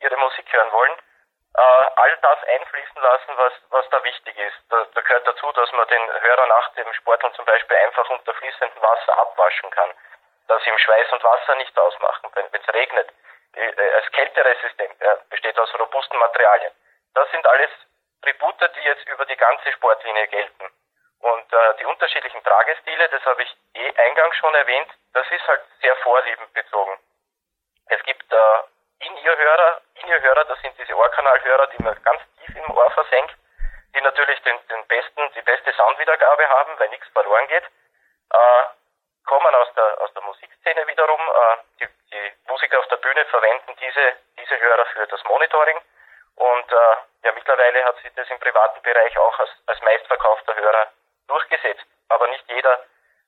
ihre 0.00 0.16
Musik 0.18 0.52
hören 0.52 0.72
wollen, 0.72 0.96
äh, 1.56 1.86
all 1.96 2.16
das 2.18 2.44
einfließen 2.44 3.02
lassen, 3.02 3.32
was, 3.36 3.52
was 3.70 3.88
da 3.90 4.04
wichtig 4.04 4.36
ist. 4.38 4.56
Da, 4.68 4.84
da 4.92 5.00
gehört 5.00 5.26
dazu, 5.26 5.50
dass 5.52 5.72
man 5.72 5.88
den 5.88 6.22
Hörer 6.22 6.46
nach 6.46 6.68
dem 6.74 6.92
Sporteln 6.94 7.32
zum 7.34 7.44
Beispiel 7.46 7.76
einfach 7.78 8.08
unter 8.10 8.34
fließendem 8.34 8.82
Wasser 8.82 9.18
abwaschen 9.18 9.70
kann. 9.70 9.90
Dass 10.48 10.66
ihm 10.66 10.78
Schweiß 10.78 11.10
und 11.12 11.24
Wasser 11.24 11.54
nicht 11.56 11.76
ausmachen, 11.78 12.30
wenn 12.34 12.46
es 12.52 12.74
regnet. 12.74 13.08
Äh, 13.54 13.72
er 13.74 13.98
ist 14.02 14.12
kälteresistent, 14.12 15.00
er 15.00 15.16
besteht 15.30 15.58
aus 15.58 15.72
robusten 15.78 16.18
Materialien. 16.18 16.72
Das 17.14 17.30
sind 17.30 17.46
alles 17.46 17.70
Tribute, 18.22 18.70
die 18.76 18.82
jetzt 18.82 19.06
über 19.08 19.24
die 19.24 19.36
ganze 19.36 19.72
Sportlinie 19.72 20.28
gelten. 20.28 20.70
Und 21.20 21.52
äh, 21.52 21.74
die 21.80 21.86
unterschiedlichen 21.86 22.42
Tragestile, 22.44 23.08
das 23.08 23.24
habe 23.24 23.42
ich 23.42 23.56
eh 23.74 23.96
eingangs 23.96 24.36
schon 24.36 24.54
erwähnt, 24.54 24.90
das 25.14 25.26
ist 25.30 25.48
halt 25.48 25.62
sehr 25.80 25.96
vorliebenbezogen. 25.96 26.98
Es 27.86 28.02
gibt 28.02 28.30
äh, 28.30 28.58
In-Ear-Hörer, 29.00 29.80
In-Ear-Hörer, 29.94 30.44
das 30.44 30.60
sind 30.62 30.76
diese 30.78 30.94
Ohrkanalhörer, 30.94 31.66
die 31.68 31.82
man 31.82 32.02
ganz 32.02 32.22
tief 32.38 32.56
im 32.56 32.70
Ohr 32.70 32.90
versenkt, 32.90 33.34
die 33.94 34.00
natürlich 34.00 34.40
den, 34.42 34.58
den 34.68 34.86
besten, 34.86 35.30
die 35.34 35.42
beste 35.42 35.72
Soundwiedergabe 35.72 36.48
haben, 36.48 36.78
weil 36.78 36.88
nichts 36.88 37.08
verloren 37.08 37.46
geht, 37.48 37.64
äh, 37.64 38.62
kommen 39.26 39.54
aus 39.54 39.72
der, 39.74 40.00
aus 40.00 40.12
der 40.14 40.22
Musikszene 40.22 40.86
wiederum. 40.86 41.20
Äh, 41.20 41.56
die, 41.80 41.88
die 42.12 42.32
Musiker 42.48 42.78
auf 42.78 42.88
der 42.88 42.96
Bühne 42.96 43.24
verwenden 43.26 43.76
diese, 43.80 44.12
diese 44.38 44.58
Hörer 44.60 44.86
für 44.86 45.06
das 45.06 45.22
Monitoring. 45.24 45.78
Und 46.36 46.72
äh, 46.72 46.96
ja, 47.24 47.32
mittlerweile 47.32 47.84
hat 47.84 47.96
sich 48.02 48.12
das 48.14 48.28
im 48.30 48.38
privaten 48.38 48.80
Bereich 48.82 49.16
auch 49.18 49.38
als, 49.38 49.50
als 49.66 49.80
meistverkaufter 49.82 50.54
Hörer 50.54 50.92
durchgesetzt. 51.28 51.86
Aber 52.08 52.28
nicht 52.28 52.44
jeder 52.48 52.84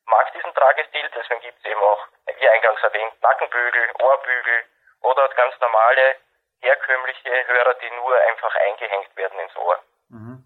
mag 0.07 0.33
diesen 0.33 0.55
Tragestil, 0.55 1.11
deswegen 1.15 1.41
gibt 1.41 1.59
es 1.59 1.71
eben 1.71 1.83
auch, 1.83 2.07
wie 2.39 2.49
eingangs 2.49 2.83
erwähnt, 2.83 3.13
Nackenbügel, 3.23 3.91
Ohrbügel 4.01 4.65
oder 5.03 5.29
ganz 5.37 5.55
normale, 5.61 6.17
herkömmliche 6.61 7.31
Hörer, 7.47 7.75
die 7.81 7.95
nur 7.97 8.15
einfach 8.31 8.55
eingehängt 8.55 9.17
werden 9.17 9.39
ins 9.41 9.57
Ohr? 9.57 9.79
Mhm. 10.09 10.45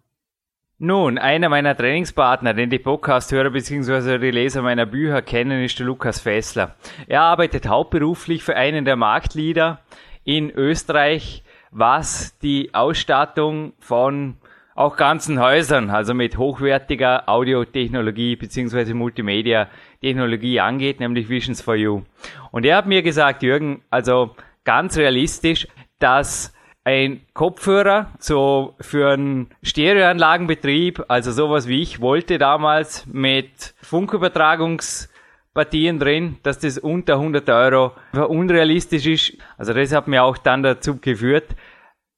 Nun, 0.78 1.16
einer 1.16 1.48
meiner 1.48 1.76
Trainingspartner, 1.76 2.54
den 2.54 2.68
die 2.68 2.80
Podcast-Hörer 2.80 3.50
bzw. 3.50 4.18
die 4.18 4.32
Leser 4.32 4.62
meiner 4.62 4.84
Bücher 4.84 5.22
kennen, 5.22 5.62
ist 5.62 5.78
der 5.78 5.86
Lukas 5.86 6.20
Fessler. 6.20 6.74
Er 7.06 7.22
arbeitet 7.22 7.68
hauptberuflich 7.68 8.42
für 8.42 8.56
einen 8.56 8.84
der 8.84 8.96
Marktleader 8.96 9.78
in 10.24 10.50
Österreich, 10.50 11.44
was 11.70 12.36
die 12.40 12.74
Ausstattung 12.74 13.74
von 13.78 14.41
auch 14.74 14.96
ganzen 14.96 15.40
Häusern, 15.40 15.90
also 15.90 16.14
mit 16.14 16.38
hochwertiger 16.38 17.28
Audiotechnologie 17.28 18.36
bzw. 18.36 18.94
Multimedia-Technologie 18.94 20.60
angeht, 20.60 21.00
nämlich 21.00 21.28
Visions 21.28 21.60
for 21.60 21.74
You. 21.74 22.02
Und 22.50 22.64
er 22.64 22.76
hat 22.76 22.86
mir 22.86 23.02
gesagt, 23.02 23.42
Jürgen, 23.42 23.82
also 23.90 24.34
ganz 24.64 24.96
realistisch, 24.96 25.68
dass 25.98 26.54
ein 26.84 27.20
Kopfhörer 27.32 28.12
so 28.18 28.74
für 28.80 29.12
einen 29.12 29.50
Stereoanlagenbetrieb, 29.62 31.04
also 31.08 31.30
sowas 31.30 31.68
wie 31.68 31.80
ich 31.80 32.00
wollte 32.00 32.38
damals 32.38 33.06
mit 33.06 33.74
Funkübertragungspartien 33.82 36.00
drin, 36.00 36.38
dass 36.42 36.58
das 36.58 36.78
unter 36.78 37.14
100 37.14 37.48
Euro 37.50 37.92
unrealistisch 38.12 39.06
ist. 39.06 39.34
Also 39.56 39.72
das 39.74 39.92
hat 39.92 40.08
mir 40.08 40.24
auch 40.24 40.38
dann 40.38 40.64
dazu 40.64 40.98
geführt, 40.98 41.54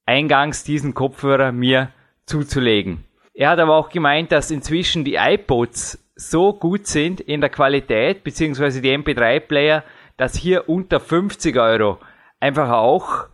eingangs 0.06 0.64
diesen 0.64 0.94
Kopfhörer 0.94 1.52
mir 1.52 1.90
zuzulegen. 2.26 3.04
Er 3.34 3.50
hat 3.50 3.58
aber 3.58 3.76
auch 3.76 3.88
gemeint, 3.88 4.32
dass 4.32 4.50
inzwischen 4.50 5.04
die 5.04 5.16
iPods 5.16 5.98
so 6.16 6.52
gut 6.52 6.86
sind 6.86 7.20
in 7.20 7.40
der 7.40 7.50
Qualität, 7.50 8.22
beziehungsweise 8.22 8.80
die 8.80 8.96
MP3-Player, 8.96 9.82
dass 10.16 10.36
hier 10.36 10.68
unter 10.68 11.00
50 11.00 11.56
Euro 11.56 11.98
einfach 12.40 12.70
auch 12.70 13.26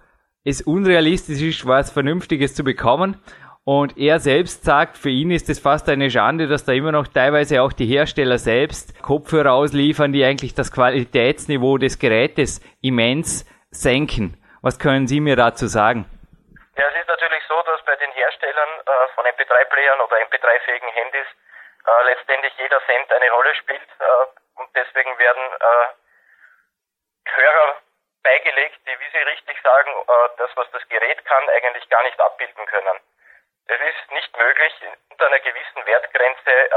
es 0.45 0.63
unrealistisch 0.63 1.43
ist, 1.43 1.67
was 1.67 1.91
Vernünftiges 1.91 2.55
zu 2.55 2.65
bekommen. 2.65 3.17
Und 3.65 3.99
er 3.99 4.19
selbst 4.21 4.65
sagt, 4.65 4.97
für 4.97 5.11
ihn 5.11 5.31
ist 5.31 5.51
es 5.51 5.59
fast 5.59 5.89
eine 5.91 6.11
Schande, 6.11 6.49
dass 6.49 6.65
da 6.65 6.73
immer 6.73 6.93
noch 6.93 7.07
teilweise 7.07 7.61
auch 7.61 7.73
die 7.75 7.87
Hersteller 7.87 8.39
selbst 8.39 9.01
Kopfhörer 9.03 9.53
ausliefern, 9.53 10.13
die 10.13 10.25
eigentlich 10.25 10.55
das 10.55 10.73
Qualitätsniveau 10.73 11.77
des 11.77 11.99
Gerätes 11.99 12.63
immens 12.81 13.45
senken. 13.71 14.39
Was 14.63 14.79
können 14.79 15.07
Sie 15.07 15.21
mir 15.21 15.37
dazu 15.37 15.67
sagen? 15.67 16.07
Ja, 16.77 16.85
es 16.89 17.03
ist 17.03 17.09
natürlich 17.09 17.43
so, 17.47 17.55
dass 17.67 17.80
Herstellern 18.41 18.81
äh, 18.87 19.09
von 19.15 19.27
MP3-Playern 19.27 20.01
oder 20.01 20.17
MP3-fähigen 20.17 20.89
Handys 20.89 21.27
äh, 21.87 22.03
letztendlich 22.05 22.53
jeder 22.57 22.81
Cent 22.87 23.13
eine 23.13 23.31
Rolle 23.31 23.55
spielt 23.55 23.89
äh, 23.99 24.61
und 24.61 24.69
deswegen 24.75 25.19
werden 25.19 25.43
Hörer 27.33 27.77
beigelegt, 28.23 28.79
die, 28.87 29.01
wie 29.01 29.11
Sie 29.13 29.23
richtig 29.23 29.57
sagen, 29.63 29.91
das, 30.37 30.51
was 30.57 30.71
das 30.73 30.87
Gerät 30.89 31.25
kann, 31.25 31.49
eigentlich 31.51 31.89
gar 31.89 32.03
nicht 32.03 32.21
abbilden 32.21 32.67
können. 32.67 33.01
Es 33.67 33.81
ist 33.81 34.11
nicht 34.11 34.37
möglich, 34.37 34.75
unter 35.11 35.27
einer 35.27 35.39
gewissen 35.39 35.87
Wertgrenze 35.87 36.69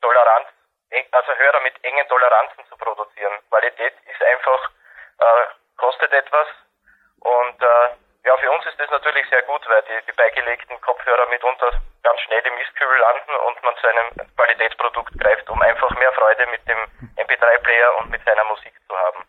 Toleranz, 0.00 0.48
also 1.12 1.36
Hörer 1.36 1.60
mit 1.60 1.84
engen 1.84 2.08
Toleranzen 2.08 2.64
zu 2.66 2.76
produzieren. 2.76 3.38
Qualität 3.50 3.94
ist 4.06 4.22
einfach, 4.22 4.70
kostet 5.76 6.12
etwas 6.12 6.48
und 7.20 7.62
äh, 7.62 7.88
ja, 8.24 8.36
für 8.38 8.50
uns 8.50 8.64
ist 8.66 8.80
das 8.80 8.90
natürlich 8.90 9.26
sehr 9.28 9.42
gut, 9.42 9.60
weil 9.68 9.82
die, 9.84 10.00
die 10.08 10.16
beigelegten 10.16 10.80
Kopfhörer 10.80 11.28
mitunter 11.28 11.70
ganz 12.02 12.20
schnell 12.20 12.40
im 12.44 12.56
Mistkübel 12.56 12.96
landen 12.96 13.32
und 13.48 13.56
man 13.62 13.74
zu 13.76 13.86
einem 13.86 14.08
Qualitätsprodukt 14.36 15.12
greift, 15.20 15.48
um 15.50 15.60
einfach 15.60 15.90
mehr 15.98 16.12
Freude 16.12 16.46
mit 16.50 16.64
dem 16.68 16.80
MP3-Player 17.20 17.90
und 18.00 18.10
mit 18.10 18.24
seiner 18.24 18.44
Musik 18.44 18.72
zu 18.88 18.96
haben. 18.96 19.24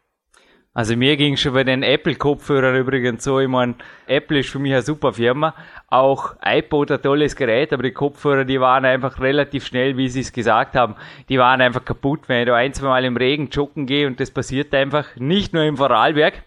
Also 0.74 0.98
mir 0.98 1.16
ging 1.16 1.38
schon 1.38 1.54
bei 1.54 1.64
den 1.64 1.84
Apple-Kopfhörern 1.84 2.76
übrigens 2.76 3.24
so, 3.24 3.40
ich 3.40 3.48
meine, 3.48 3.76
Apple 4.08 4.40
ist 4.40 4.50
für 4.50 4.60
mich 4.60 4.74
eine 4.74 4.82
super 4.82 5.14
Firma. 5.14 5.56
Auch 5.88 6.36
iPod 6.44 6.92
ein 6.92 7.02
tolles 7.02 7.36
Gerät, 7.38 7.72
aber 7.72 7.84
die 7.84 7.94
Kopfhörer, 7.94 8.44
die 8.44 8.60
waren 8.60 8.84
einfach 8.84 9.22
relativ 9.22 9.66
schnell, 9.66 9.96
wie 9.96 10.10
sie 10.10 10.20
es 10.20 10.34
gesagt 10.34 10.76
haben, 10.76 10.98
die 11.30 11.40
waren 11.40 11.62
einfach 11.62 11.86
kaputt. 11.86 12.28
Wenn 12.28 12.42
ich 12.42 12.48
da 12.48 12.56
ein, 12.56 12.74
zwei 12.74 12.88
Mal 12.88 13.06
im 13.06 13.16
Regen 13.16 13.50
joggen 13.50 13.86
gehe 13.86 14.06
und 14.06 14.20
das 14.20 14.32
passiert 14.32 14.74
einfach, 14.74 15.16
nicht 15.16 15.54
nur 15.54 15.64
im 15.64 15.78
Vorarlberg, 15.78 16.44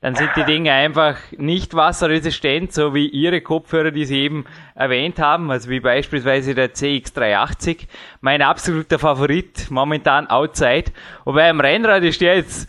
dann 0.00 0.14
sind 0.14 0.30
die 0.36 0.44
Dinge 0.44 0.72
einfach 0.72 1.16
nicht 1.36 1.74
wasserresistent, 1.74 2.72
so 2.72 2.94
wie 2.94 3.08
ihre 3.08 3.40
Kopfhörer, 3.40 3.90
die 3.90 4.04
sie 4.04 4.20
eben 4.20 4.44
erwähnt 4.74 5.18
haben, 5.18 5.50
also 5.50 5.70
wie 5.70 5.80
beispielsweise 5.80 6.54
der 6.54 6.74
CX380, 6.74 7.86
mein 8.20 8.42
absoluter 8.42 8.98
Favorit 8.98 9.70
momentan 9.70 10.26
outside. 10.26 10.92
Wobei 11.24 11.48
am 11.48 11.60
Rennrad 11.60 12.02
ist 12.02 12.20
der 12.20 12.36
jetzt 12.36 12.68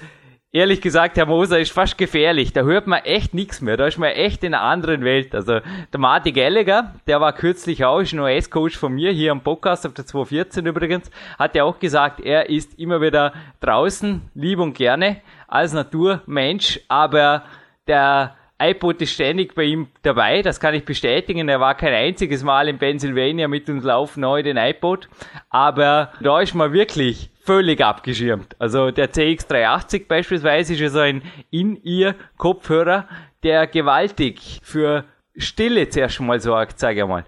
ehrlich 0.58 0.82
gesagt, 0.82 1.18
Herr 1.18 1.28
Moser, 1.28 1.60
ist 1.60 1.72
fast 1.72 2.00
gefährlich. 2.00 2.52
Da 2.52 2.64
hört 2.64 2.88
man 2.88 3.04
echt 3.04 3.36
nichts 3.36 3.62
mehr. 3.62 3.78
Da 3.78 3.86
ist 3.86 4.00
man 4.00 4.10
echt 4.10 4.44
in 4.44 4.56
einer 4.56 4.64
anderen 4.64 5.04
Welt. 5.04 5.36
Also 5.36 5.60
der 5.94 6.00
Marty 6.00 6.32
Gallagher, 6.32 6.96
der 7.06 7.22
war 7.22 7.34
kürzlich 7.34 7.86
auch, 7.86 8.00
ist 8.00 8.14
ein 8.14 8.20
US-Coach 8.20 8.76
von 8.76 8.92
mir 8.94 9.12
hier 9.12 9.32
am 9.32 9.42
Podcast 9.42 9.86
auf 9.86 9.94
der 9.94 10.08
214 10.08 10.66
übrigens, 10.66 11.12
hat 11.38 11.54
ja 11.54 11.64
auch 11.64 11.78
gesagt, 11.78 12.22
er 12.22 12.50
ist 12.50 12.80
immer 12.80 13.02
wieder 13.02 13.34
draußen, 13.60 14.22
lieb 14.34 14.58
und 14.58 14.74
gerne, 14.74 15.22
als 15.48 15.74
Naturmensch, 15.74 16.80
aber 16.88 17.44
der 17.88 18.37
iPod 18.60 19.02
ist 19.02 19.14
ständig 19.14 19.54
bei 19.54 19.64
ihm 19.64 19.92
dabei, 20.02 20.42
das 20.42 20.60
kann 20.60 20.74
ich 20.74 20.84
bestätigen. 20.84 21.48
Er 21.48 21.60
war 21.60 21.76
kein 21.76 21.94
einziges 21.94 22.44
Mal 22.44 22.68
in 22.68 22.80
Pennsylvania 22.80 23.48
mit 23.48 23.70
uns 23.70 23.84
laufen 23.84 24.26
heute 24.26 24.54
den 24.54 24.58
iPod, 24.58 25.08
aber 25.50 26.12
da 26.22 26.42
ist 26.42 26.56
man 26.56 26.74
wirklich 26.74 27.30
völlig 27.46 27.84
abgeschirmt. 27.84 28.56
Also 28.60 28.92
der 28.92 29.10
CX380 29.10 30.08
beispielsweise 30.08 30.74
ist 30.74 30.80
ja 30.80 30.90
so 30.90 31.00
ein 31.00 31.22
In-Ear-Kopfhörer, 31.52 33.08
der 33.44 33.68
gewaltig 33.68 34.60
für 34.64 35.06
Stille 35.38 35.88
zuerst 35.90 36.20
mal 36.20 36.40
sorgt, 36.40 36.80
sage 36.80 37.02
ich 37.02 37.08
mal. 37.08 37.26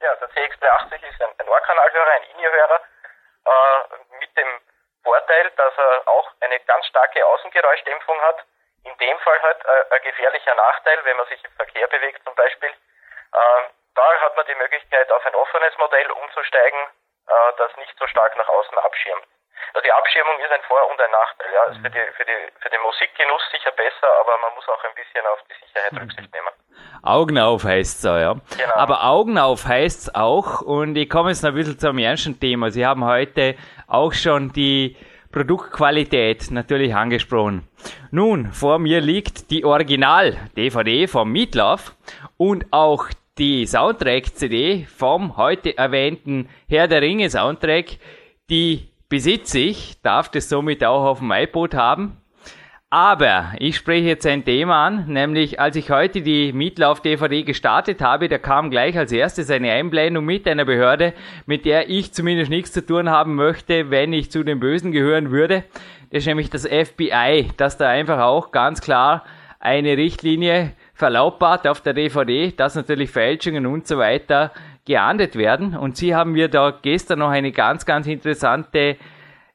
Ja, 0.00 0.14
der 0.16 0.28
CX380 0.30 0.94
ist 0.94 1.20
ein, 1.20 1.30
ein 1.38 1.48
Ohrkanalhörer, 1.48 2.12
ein 2.14 2.22
In-Ear-Hörer, 2.32 2.80
äh, 3.44 4.20
mit 4.20 4.30
dem 4.36 4.48
Vorteil, 5.02 5.50
dass 5.56 5.74
er 5.76 6.08
auch 6.08 6.30
eine 6.40 6.60
ganz 6.66 6.86
starke 6.86 7.26
Außengeräuschdämpfung 7.26 8.16
hat. 8.22 8.46
In 8.84 8.96
dem 8.98 9.18
Fall 9.18 9.40
halt 9.42 9.64
äh, 9.64 9.94
ein 9.94 10.02
gefährlicher 10.02 10.54
Nachteil, 10.54 10.98
wenn 11.04 11.16
man 11.16 11.26
sich 11.26 11.42
im 11.44 11.52
Verkehr 11.52 11.86
bewegt 11.88 12.20
zum 12.24 12.34
Beispiel. 12.34 12.70
Äh, 12.70 13.62
da 13.94 14.20
hat 14.20 14.36
man 14.36 14.46
die 14.46 14.54
Möglichkeit, 14.54 15.10
auf 15.10 15.24
ein 15.24 15.34
offenes 15.34 15.76
Modell 15.78 16.10
umzusteigen, 16.10 16.80
äh, 17.28 17.52
das 17.56 17.76
nicht 17.76 17.94
so 17.98 18.06
stark 18.06 18.36
nach 18.36 18.48
außen 18.48 18.78
abschirmt. 18.78 19.24
Also 19.72 19.84
die 19.84 19.92
Abschirmung 19.92 20.38
ist 20.38 20.52
ein 20.52 20.62
Vor- 20.68 20.90
und 20.90 21.00
ein 21.00 21.10
Nachteil. 21.10 21.52
Ja, 21.52 21.64
ist 21.64 21.80
für, 21.80 21.90
die, 21.90 22.12
für, 22.16 22.24
die, 22.24 22.52
für 22.60 22.70
den 22.70 22.80
Musikgenuss 22.82 23.42
sicher 23.50 23.70
besser, 23.72 24.08
aber 24.20 24.38
man 24.38 24.54
muss 24.54 24.68
auch 24.68 24.82
ein 24.84 24.94
bisschen 24.94 25.26
auf 25.26 25.38
die 25.48 25.66
Sicherheit. 25.66 25.92
Rücksicht 26.00 26.32
nehmen. 26.32 26.50
Augen 27.02 27.38
auf 27.38 27.64
heißt 27.64 27.98
es 27.98 28.04
ja. 28.04 28.34
Genau. 28.34 28.74
Aber 28.74 29.04
Augen 29.04 29.38
auf 29.38 29.64
heißt 29.64 30.08
es 30.08 30.14
auch, 30.14 30.60
und 30.60 30.96
ich 30.96 31.08
komme 31.08 31.30
jetzt 31.30 31.42
noch 31.42 31.50
ein 31.50 31.56
bisschen 31.56 31.78
zum 31.78 31.98
ernsten 31.98 32.38
Thema. 32.38 32.70
Sie 32.70 32.86
haben 32.86 33.04
heute 33.04 33.56
auch 33.88 34.12
schon 34.12 34.52
die 34.52 34.96
Produktqualität 35.34 36.52
natürlich 36.52 36.94
angesprochen. 36.94 37.64
Nun, 38.12 38.52
vor 38.52 38.78
mir 38.78 39.00
liegt 39.00 39.50
die 39.50 39.64
Original-DVD 39.64 41.08
vom 41.08 41.32
Meatloaf 41.32 41.96
und 42.36 42.66
auch 42.70 43.06
die 43.36 43.66
Soundtrack-CD 43.66 44.86
vom 44.86 45.36
heute 45.36 45.76
erwähnten 45.76 46.48
Herr 46.68 46.86
der 46.86 47.02
Ringe 47.02 47.28
Soundtrack, 47.28 47.98
die 48.48 48.86
besitze 49.08 49.58
ich, 49.58 50.00
darf 50.02 50.28
das 50.28 50.48
somit 50.48 50.84
auch 50.84 51.02
auf 51.04 51.18
dem 51.18 51.32
iPod 51.32 51.74
haben. 51.74 52.16
Aber 52.94 53.46
ich 53.58 53.74
spreche 53.74 54.06
jetzt 54.06 54.24
ein 54.24 54.44
Thema 54.44 54.86
an, 54.86 55.06
nämlich 55.08 55.58
als 55.58 55.74
ich 55.74 55.90
heute 55.90 56.22
die 56.22 56.52
Mietlauf-DVD 56.52 57.42
gestartet 57.42 58.00
habe, 58.00 58.28
da 58.28 58.38
kam 58.38 58.70
gleich 58.70 58.96
als 58.96 59.10
erstes 59.10 59.50
eine 59.50 59.72
Einblendung 59.72 60.24
mit 60.24 60.46
einer 60.46 60.64
Behörde, 60.64 61.12
mit 61.44 61.64
der 61.64 61.90
ich 61.90 62.12
zumindest 62.12 62.50
nichts 62.50 62.70
zu 62.70 62.86
tun 62.86 63.10
haben 63.10 63.34
möchte, 63.34 63.90
wenn 63.90 64.12
ich 64.12 64.30
zu 64.30 64.44
den 64.44 64.60
Bösen 64.60 64.92
gehören 64.92 65.32
würde. 65.32 65.64
Das 66.12 66.20
ist 66.20 66.26
nämlich 66.26 66.50
das 66.50 66.68
FBI, 66.68 67.50
das 67.56 67.78
da 67.78 67.88
einfach 67.88 68.20
auch 68.20 68.52
ganz 68.52 68.80
klar 68.80 69.24
eine 69.58 69.96
Richtlinie 69.96 70.70
verlautbart 70.92 71.66
auf 71.66 71.80
der 71.80 71.94
DVD, 71.94 72.52
dass 72.52 72.76
natürlich 72.76 73.10
Fälschungen 73.10 73.66
und 73.66 73.88
so 73.88 73.98
weiter 73.98 74.52
geahndet 74.84 75.34
werden. 75.34 75.76
Und 75.76 75.96
Sie 75.96 76.14
haben 76.14 76.30
mir 76.30 76.46
da 76.46 76.72
gestern 76.80 77.18
noch 77.18 77.30
eine 77.30 77.50
ganz, 77.50 77.86
ganz 77.86 78.06
interessante 78.06 78.98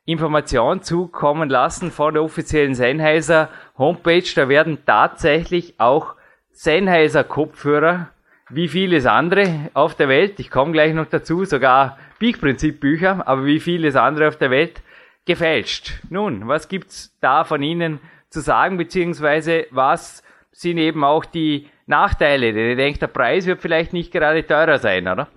Information 0.10 0.82
zukommen 0.82 1.50
lassen 1.50 1.92
von 1.92 2.14
der 2.14 2.24
offiziellen 2.24 2.76
Sennheiser 2.76 3.50
Homepage. 3.78 4.24
Da 4.36 4.50
werden 4.50 4.86
tatsächlich 4.86 5.80
auch 5.80 6.16
Sennheiser 6.52 7.24
Kopfhörer 7.24 8.10
wie 8.50 8.68
vieles 8.68 9.06
andere 9.06 9.70
auf 9.74 9.96
der 9.96 10.10
Welt, 10.10 10.40
ich 10.40 10.50
komme 10.50 10.72
gleich 10.72 10.94
noch 10.94 11.06
dazu, 11.06 11.46
sogar 11.46 11.98
Peak-Prinzip 12.18 12.80
Bücher, 12.80 13.28
aber 13.28 13.46
wie 13.46 13.60
vieles 13.60 13.96
andere 13.96 14.28
auf 14.28 14.38
der 14.38 14.50
Welt 14.50 14.82
gefälscht. 15.26 16.02
Nun, 16.10 16.48
was 16.48 16.68
gibt's 16.68 17.16
da 17.22 17.44
von 17.44 17.62
Ihnen 17.62 18.00
zu 18.30 18.40
sagen, 18.42 18.78
beziehungsweise 18.78 19.68
was 19.70 20.24
sind 20.52 20.80
eben 20.80 21.04
auch 21.04 21.26
die 21.26 21.70
Nachteile? 21.86 22.52
Denn 22.54 22.72
ich 22.72 22.78
denke, 22.78 23.00
der 23.00 23.08
Preis 23.08 23.46
wird 23.46 23.62
vielleicht 23.62 23.94
nicht 23.94 24.12
gerade 24.12 24.46
teurer 24.46 24.80
sein, 24.80 25.08
oder? 25.08 25.28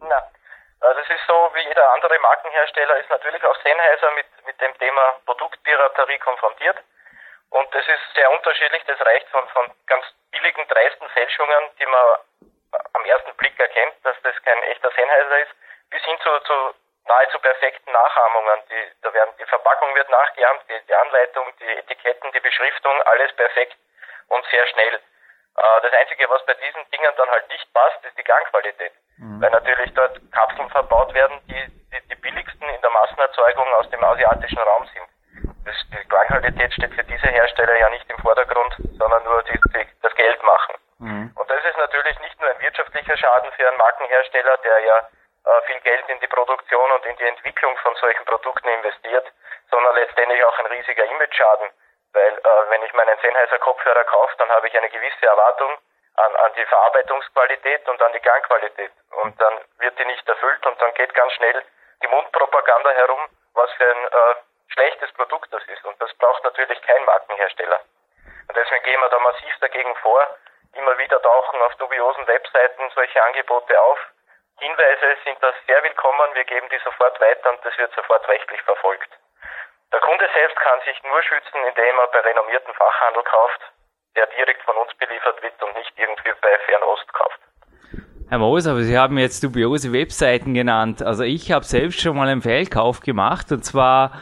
Na, 0.00 0.16
also 0.80 1.00
es 1.04 1.10
ist 1.10 1.26
so, 1.28 1.35
jeder 1.76 1.92
andere 1.92 2.18
Markenhersteller 2.20 2.96
ist 2.96 3.10
natürlich 3.10 3.44
auch 3.44 3.56
Sennheiser 3.62 4.10
mit, 4.12 4.26
mit 4.46 4.58
dem 4.62 4.76
Thema 4.78 5.20
Produktpiraterie 5.26 6.18
konfrontiert. 6.20 6.78
Und 7.50 7.74
das 7.74 7.86
ist 7.86 8.14
sehr 8.14 8.30
unterschiedlich. 8.30 8.82
Das 8.86 8.98
reicht 9.04 9.28
von, 9.28 9.46
von 9.48 9.70
ganz 9.86 10.06
billigen, 10.30 10.66
dreisten 10.68 11.08
Fälschungen, 11.10 11.68
die 11.78 11.86
man 11.86 12.16
am 12.94 13.04
ersten 13.04 13.34
Blick 13.36 13.60
erkennt, 13.60 13.94
dass 14.04 14.16
das 14.22 14.34
kein 14.42 14.62
echter 14.64 14.90
Sennheiser 14.90 15.38
ist, 15.40 15.50
bis 15.90 16.02
hin 16.04 16.16
zu, 16.22 16.38
zu 16.40 16.74
nahezu 17.08 17.38
perfekten 17.40 17.92
Nachahmungen. 17.92 18.60
Die, 18.70 18.92
da 19.02 19.12
werden, 19.12 19.34
die 19.38 19.44
Verpackung 19.44 19.94
wird 19.94 20.08
nachgeahmt, 20.08 20.62
die, 20.70 20.80
die 20.88 20.94
Anleitung, 20.94 21.46
die 21.60 21.76
Etiketten, 21.76 22.32
die 22.32 22.40
Beschriftung, 22.40 23.02
alles 23.02 23.32
perfekt 23.36 23.76
und 24.28 24.46
sehr 24.46 24.66
schnell. 24.68 24.98
Äh, 25.56 25.80
das 25.82 25.92
Einzige, 25.92 26.28
was 26.28 26.44
bei 26.46 26.54
diesen 26.54 26.84
Dingen 26.90 27.12
dann 27.16 27.30
halt 27.30 27.48
nicht 27.48 27.72
passt, 27.72 28.04
ist 28.04 28.16
die 28.18 28.22
Klangqualität. 28.22 28.92
Mhm. 29.18 29.40
Weil 29.40 29.50
natürlich 29.50 29.92
dort 29.94 30.20
Kapseln 30.32 30.68
verbaut 30.70 31.14
werden, 31.14 31.40
die, 31.48 31.64
die 31.92 32.08
die 32.08 32.14
billigsten 32.16 32.68
in 32.68 32.80
der 32.80 32.90
Massenerzeugung 32.90 33.66
aus 33.74 33.88
dem 33.90 34.04
asiatischen 34.04 34.58
Raum 34.58 34.86
sind. 34.92 35.08
Das, 35.64 35.74
die 35.90 36.08
Klangqualität 36.08 36.72
steht 36.74 36.94
für 36.94 37.04
diese 37.04 37.28
Hersteller 37.28 37.76
ja 37.78 37.88
nicht 37.90 38.08
im 38.10 38.18
Vordergrund, 38.18 38.76
sondern 38.98 39.24
nur 39.24 39.42
die, 39.44 39.58
die 39.74 39.86
das 40.02 40.14
Geld 40.14 40.42
machen. 40.42 40.74
Mhm. 40.98 41.32
Und 41.34 41.50
das 41.50 41.64
ist 41.64 41.76
natürlich 41.78 42.18
nicht 42.20 42.40
nur 42.40 42.50
ein 42.50 42.60
wirtschaftlicher 42.60 43.16
Schaden 43.16 43.50
für 43.52 43.68
einen 43.68 43.78
Markenhersteller, 43.78 44.56
der 44.58 44.78
ja 44.80 44.98
äh, 44.98 45.62
viel 45.66 45.80
Geld 45.80 46.04
in 46.08 46.20
die 46.20 46.26
Produktion 46.26 46.90
und 46.92 47.06
in 47.06 47.16
die 47.16 47.28
Entwicklung 47.28 47.76
von 47.78 47.94
solchen 47.96 48.24
Produkten 48.26 48.68
investiert, 48.68 49.26
sondern 49.70 49.94
letztendlich 49.94 50.44
auch 50.44 50.58
ein 50.58 50.66
riesiger 50.66 51.04
Image-Schaden. 51.04 51.70
Weil 52.16 52.32
äh, 52.32 52.70
wenn 52.70 52.82
ich 52.82 52.94
meinen 52.94 53.18
Sennheiser 53.18 53.58
Kopfhörer 53.58 54.04
kaufe, 54.04 54.34
dann 54.38 54.50
habe 54.50 54.66
ich 54.68 54.76
eine 54.76 54.88
gewisse 54.88 55.26
Erwartung 55.26 55.76
an, 56.16 56.36
an 56.36 56.52
die 56.56 56.64
Verarbeitungsqualität 56.64 57.86
und 57.90 58.00
an 58.00 58.12
die 58.14 58.20
Gangqualität. 58.20 58.90
Und 59.22 59.38
dann 59.38 59.60
wird 59.80 59.98
die 59.98 60.06
nicht 60.06 60.26
erfüllt 60.26 60.64
und 60.64 60.80
dann 60.80 60.94
geht 60.94 61.12
ganz 61.12 61.30
schnell 61.34 61.62
die 62.02 62.08
Mundpropaganda 62.08 62.90
herum, 62.90 63.20
was 63.52 63.70
für 63.72 63.84
ein 63.84 64.04
äh, 64.04 64.34
schlechtes 64.68 65.12
Produkt 65.12 65.52
das 65.52 65.62
ist. 65.68 65.84
Und 65.84 66.00
das 66.00 66.12
braucht 66.14 66.42
natürlich 66.42 66.80
kein 66.82 67.04
Markenhersteller. 67.04 67.80
Und 68.48 68.56
deswegen 68.56 68.84
gehen 68.84 69.00
wir 69.00 69.10
da 69.10 69.18
massiv 69.18 69.54
dagegen 69.60 69.94
vor. 69.96 70.26
Immer 70.72 70.96
wieder 70.96 71.20
tauchen 71.20 71.60
auf 71.60 71.74
dubiosen 71.76 72.26
Webseiten 72.26 72.90
solche 72.94 73.22
Angebote 73.24 73.78
auf. 73.78 73.98
Hinweise 74.58 75.16
sind 75.24 75.42
da 75.42 75.52
sehr 75.66 75.82
willkommen. 75.82 76.34
Wir 76.34 76.44
geben 76.44 76.68
die 76.70 76.78
sofort 76.78 77.20
weiter 77.20 77.50
und 77.50 77.62
das 77.62 77.76
wird 77.76 77.92
sofort 77.92 78.26
rechtlich 78.26 78.62
verfolgt. 78.62 79.10
Der 79.92 80.00
Kunde 80.00 80.26
selbst 80.34 80.56
kann 80.56 80.78
sich 80.84 80.98
nur 81.04 81.22
schützen, 81.22 81.58
indem 81.68 81.94
er 81.98 82.08
bei 82.12 82.20
renommierten 82.20 82.74
Fachhandel 82.74 83.22
kauft, 83.22 83.60
der 84.16 84.26
direkt 84.26 84.62
von 84.62 84.76
uns 84.76 84.92
beliefert 84.94 85.42
wird 85.42 85.62
und 85.62 85.74
nicht 85.76 85.92
irgendwie 85.96 86.32
bei 86.42 86.58
Fernost 86.66 87.12
kauft. 87.12 87.40
Herr 88.28 88.38
Moos, 88.38 88.66
aber 88.66 88.80
Sie 88.80 88.98
haben 88.98 89.18
jetzt 89.18 89.44
dubiose 89.44 89.92
Webseiten 89.92 90.52
genannt. 90.54 91.02
Also 91.02 91.22
ich 91.22 91.52
habe 91.52 91.64
selbst 91.64 92.00
schon 92.00 92.16
mal 92.16 92.28
einen 92.28 92.42
Fehlkauf 92.42 93.00
gemacht 93.00 93.52
und 93.52 93.64
zwar 93.64 94.12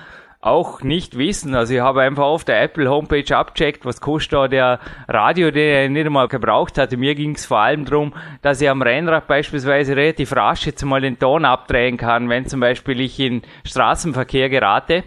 auch 0.44 0.82
nicht 0.82 1.16
wissen. 1.16 1.54
Also 1.54 1.72
ich 1.72 1.80
habe 1.80 2.02
einfach 2.02 2.24
auf 2.24 2.44
der 2.44 2.60
Apple 2.60 2.90
Homepage 2.90 3.34
abcheckt, 3.34 3.86
was 3.86 4.02
kostet 4.02 4.34
da 4.34 4.48
der 4.48 4.80
Radio, 5.08 5.50
den 5.50 5.84
ich 5.84 5.90
nicht 5.90 6.06
einmal 6.06 6.28
gebraucht 6.28 6.76
hatte. 6.76 6.98
Mir 6.98 7.14
ging 7.14 7.34
es 7.34 7.46
vor 7.46 7.60
allem 7.60 7.86
darum, 7.86 8.14
dass 8.42 8.60
ich 8.60 8.68
am 8.68 8.82
Rennrad 8.82 9.26
beispielsweise 9.26 9.96
relativ 9.96 10.36
rasch 10.36 10.66
jetzt 10.66 10.84
mal 10.84 11.00
den 11.00 11.18
Ton 11.18 11.46
abdrehen 11.46 11.96
kann, 11.96 12.28
wenn 12.28 12.46
zum 12.46 12.60
Beispiel 12.60 13.00
ich 13.00 13.18
in 13.18 13.40
Straßenverkehr 13.66 14.50
gerate. 14.50 15.04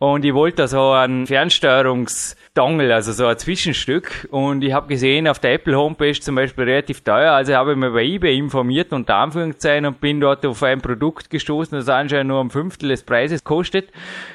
Und 0.00 0.24
ich 0.24 0.32
wollte 0.32 0.62
da 0.62 0.68
so 0.68 0.92
einen 0.92 1.26
Fernsteuerungs 1.26 2.34
Dongle, 2.60 2.94
also 2.94 3.12
so 3.12 3.24
ein 3.24 3.38
Zwischenstück. 3.38 4.28
Und 4.30 4.62
ich 4.62 4.74
habe 4.74 4.86
gesehen, 4.86 5.26
auf 5.26 5.38
der 5.38 5.54
Apple 5.54 5.78
Homepage 5.78 6.20
zum 6.20 6.34
Beispiel 6.34 6.64
relativ 6.64 7.00
teuer. 7.00 7.32
Also 7.32 7.54
habe 7.54 7.72
ich 7.72 7.78
mich 7.78 7.90
bei 7.90 8.04
eBay 8.04 8.36
informiert, 8.36 8.92
unter 8.92 9.16
Anführungszeichen, 9.16 9.86
und 9.86 9.98
bin 10.02 10.20
dort 10.20 10.44
auf 10.44 10.62
ein 10.62 10.82
Produkt 10.82 11.30
gestoßen, 11.30 11.78
das 11.78 11.88
anscheinend 11.88 12.28
nur 12.28 12.38
ein 12.38 12.50
Fünftel 12.50 12.90
des 12.90 13.02
Preises 13.02 13.44
kostet. 13.44 13.88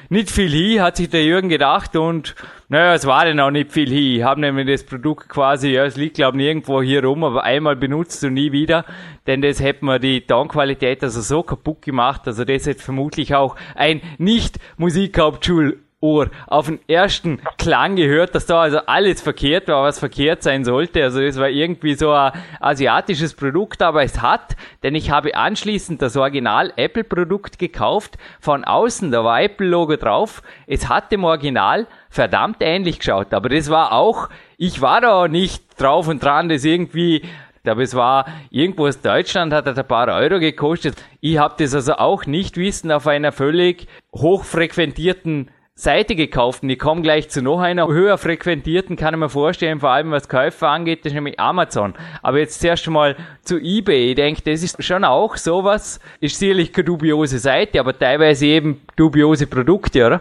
Nicht 0.08 0.32
viel 0.32 0.50
hi, 0.50 0.78
hat 0.80 0.96
sich 0.96 1.08
der 1.08 1.22
Jürgen 1.22 1.48
gedacht 1.48 1.94
und 1.94 2.34
naja, 2.68 2.94
es 2.94 3.06
war 3.06 3.24
dann 3.24 3.38
auch 3.38 3.52
nicht 3.52 3.70
viel 3.70 3.88
hi. 3.88 4.16
Ich 4.16 4.22
habe 4.24 4.40
nämlich 4.40 4.66
das 4.66 4.82
Produkt 4.82 5.28
quasi, 5.28 5.68
ja, 5.68 5.84
es 5.84 5.96
liegt 5.96 6.16
glaube 6.16 6.36
ich 6.38 6.42
nirgendwo 6.42 6.82
hier 6.82 7.04
rum, 7.04 7.22
aber 7.22 7.44
einmal 7.44 7.76
benutzt 7.76 8.24
und 8.24 8.34
nie 8.34 8.50
wieder. 8.50 8.84
Denn 9.28 9.40
das 9.40 9.60
hätte 9.60 9.84
mir 9.84 10.00
die 10.00 10.22
Tonqualität 10.22 11.04
also 11.04 11.20
so 11.20 11.44
kaputt 11.44 11.82
gemacht. 11.82 12.22
Also 12.26 12.44
das 12.44 12.66
hätte 12.66 12.82
vermutlich 12.82 13.36
auch 13.36 13.54
ein 13.76 14.00
Nicht-Musikhauptschul 14.18 15.78
Ohr 16.06 16.30
auf 16.46 16.66
den 16.66 16.78
ersten 16.88 17.40
Klang 17.58 17.96
gehört, 17.96 18.34
dass 18.34 18.46
da 18.46 18.60
also 18.60 18.78
alles 18.86 19.20
verkehrt 19.20 19.68
war, 19.68 19.82
was 19.82 19.98
verkehrt 19.98 20.42
sein 20.42 20.64
sollte. 20.64 21.02
Also 21.02 21.20
es 21.20 21.38
war 21.38 21.48
irgendwie 21.48 21.94
so 21.94 22.12
ein 22.12 22.32
asiatisches 22.60 23.34
Produkt, 23.34 23.82
aber 23.82 24.02
es 24.02 24.22
hat, 24.22 24.56
denn 24.82 24.94
ich 24.94 25.10
habe 25.10 25.34
anschließend 25.34 26.00
das 26.00 26.16
Original 26.16 26.72
Apple 26.76 27.04
Produkt 27.04 27.58
gekauft. 27.58 28.16
Von 28.40 28.64
außen, 28.64 29.10
da 29.10 29.24
war 29.24 29.42
Apple 29.42 29.66
Logo 29.66 29.96
drauf. 29.96 30.42
Es 30.66 30.88
hat 30.88 31.10
dem 31.10 31.24
Original 31.24 31.86
verdammt 32.08 32.58
ähnlich 32.60 33.00
geschaut, 33.00 33.34
aber 33.34 33.48
das 33.48 33.68
war 33.68 33.92
auch, 33.92 34.28
ich 34.56 34.80
war 34.80 35.00
da 35.00 35.28
nicht 35.28 35.64
drauf 35.80 36.08
und 36.08 36.22
dran, 36.22 36.48
das 36.48 36.64
irgendwie 36.64 37.22
aber 37.68 37.82
es 37.82 37.94
war 37.94 38.26
irgendwo 38.50 38.86
aus 38.86 39.00
Deutschland, 39.00 39.52
hat 39.52 39.66
das 39.66 39.78
ein 39.78 39.88
paar 39.88 40.08
Euro 40.08 40.38
gekostet. 40.38 40.96
Ich 41.20 41.38
habe 41.38 41.54
das 41.58 41.74
also 41.74 41.94
auch 41.94 42.26
nicht 42.26 42.56
wissen 42.56 42.92
auf 42.92 43.06
einer 43.06 43.32
völlig 43.32 43.88
hochfrequentierten 44.14 45.50
Seite 45.78 46.16
gekauft 46.16 46.62
und 46.62 46.70
ich 46.70 46.78
komme 46.78 47.02
gleich 47.02 47.28
zu 47.28 47.42
noch 47.42 47.60
einer 47.60 47.86
höher 47.88 48.16
frequentierten, 48.16 48.96
kann 48.96 49.12
ich 49.12 49.20
mir 49.20 49.28
vorstellen, 49.28 49.78
vor 49.78 49.90
allem 49.90 50.10
was 50.10 50.26
Käufer 50.26 50.68
angeht, 50.68 51.00
das 51.04 51.12
ist 51.12 51.14
nämlich 51.14 51.38
Amazon. 51.38 51.92
Aber 52.22 52.38
jetzt 52.38 52.62
zuerst 52.62 52.88
mal 52.88 53.14
zu 53.44 53.60
eBay. 53.60 54.08
Ich 54.08 54.14
denke, 54.16 54.40
das 54.40 54.64
ist 54.64 54.82
schon 54.82 55.04
auch 55.04 55.36
sowas, 55.36 56.00
ist 56.22 56.40
sicherlich 56.40 56.72
keine 56.72 56.86
dubiose 56.86 57.36
Seite, 57.36 57.78
aber 57.78 57.92
teilweise 57.92 58.46
eben 58.46 58.88
dubiose 58.96 59.46
Produkte, 59.46 60.06
oder? 60.06 60.20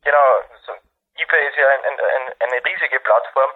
Genau, 0.00 0.28
also 0.48 0.72
eBay 1.12 1.42
ist 1.44 1.58
ja 1.60 1.68
ein, 1.68 1.84
ein, 1.84 2.32
eine 2.40 2.64
riesige 2.64 3.00
Plattform 3.04 3.50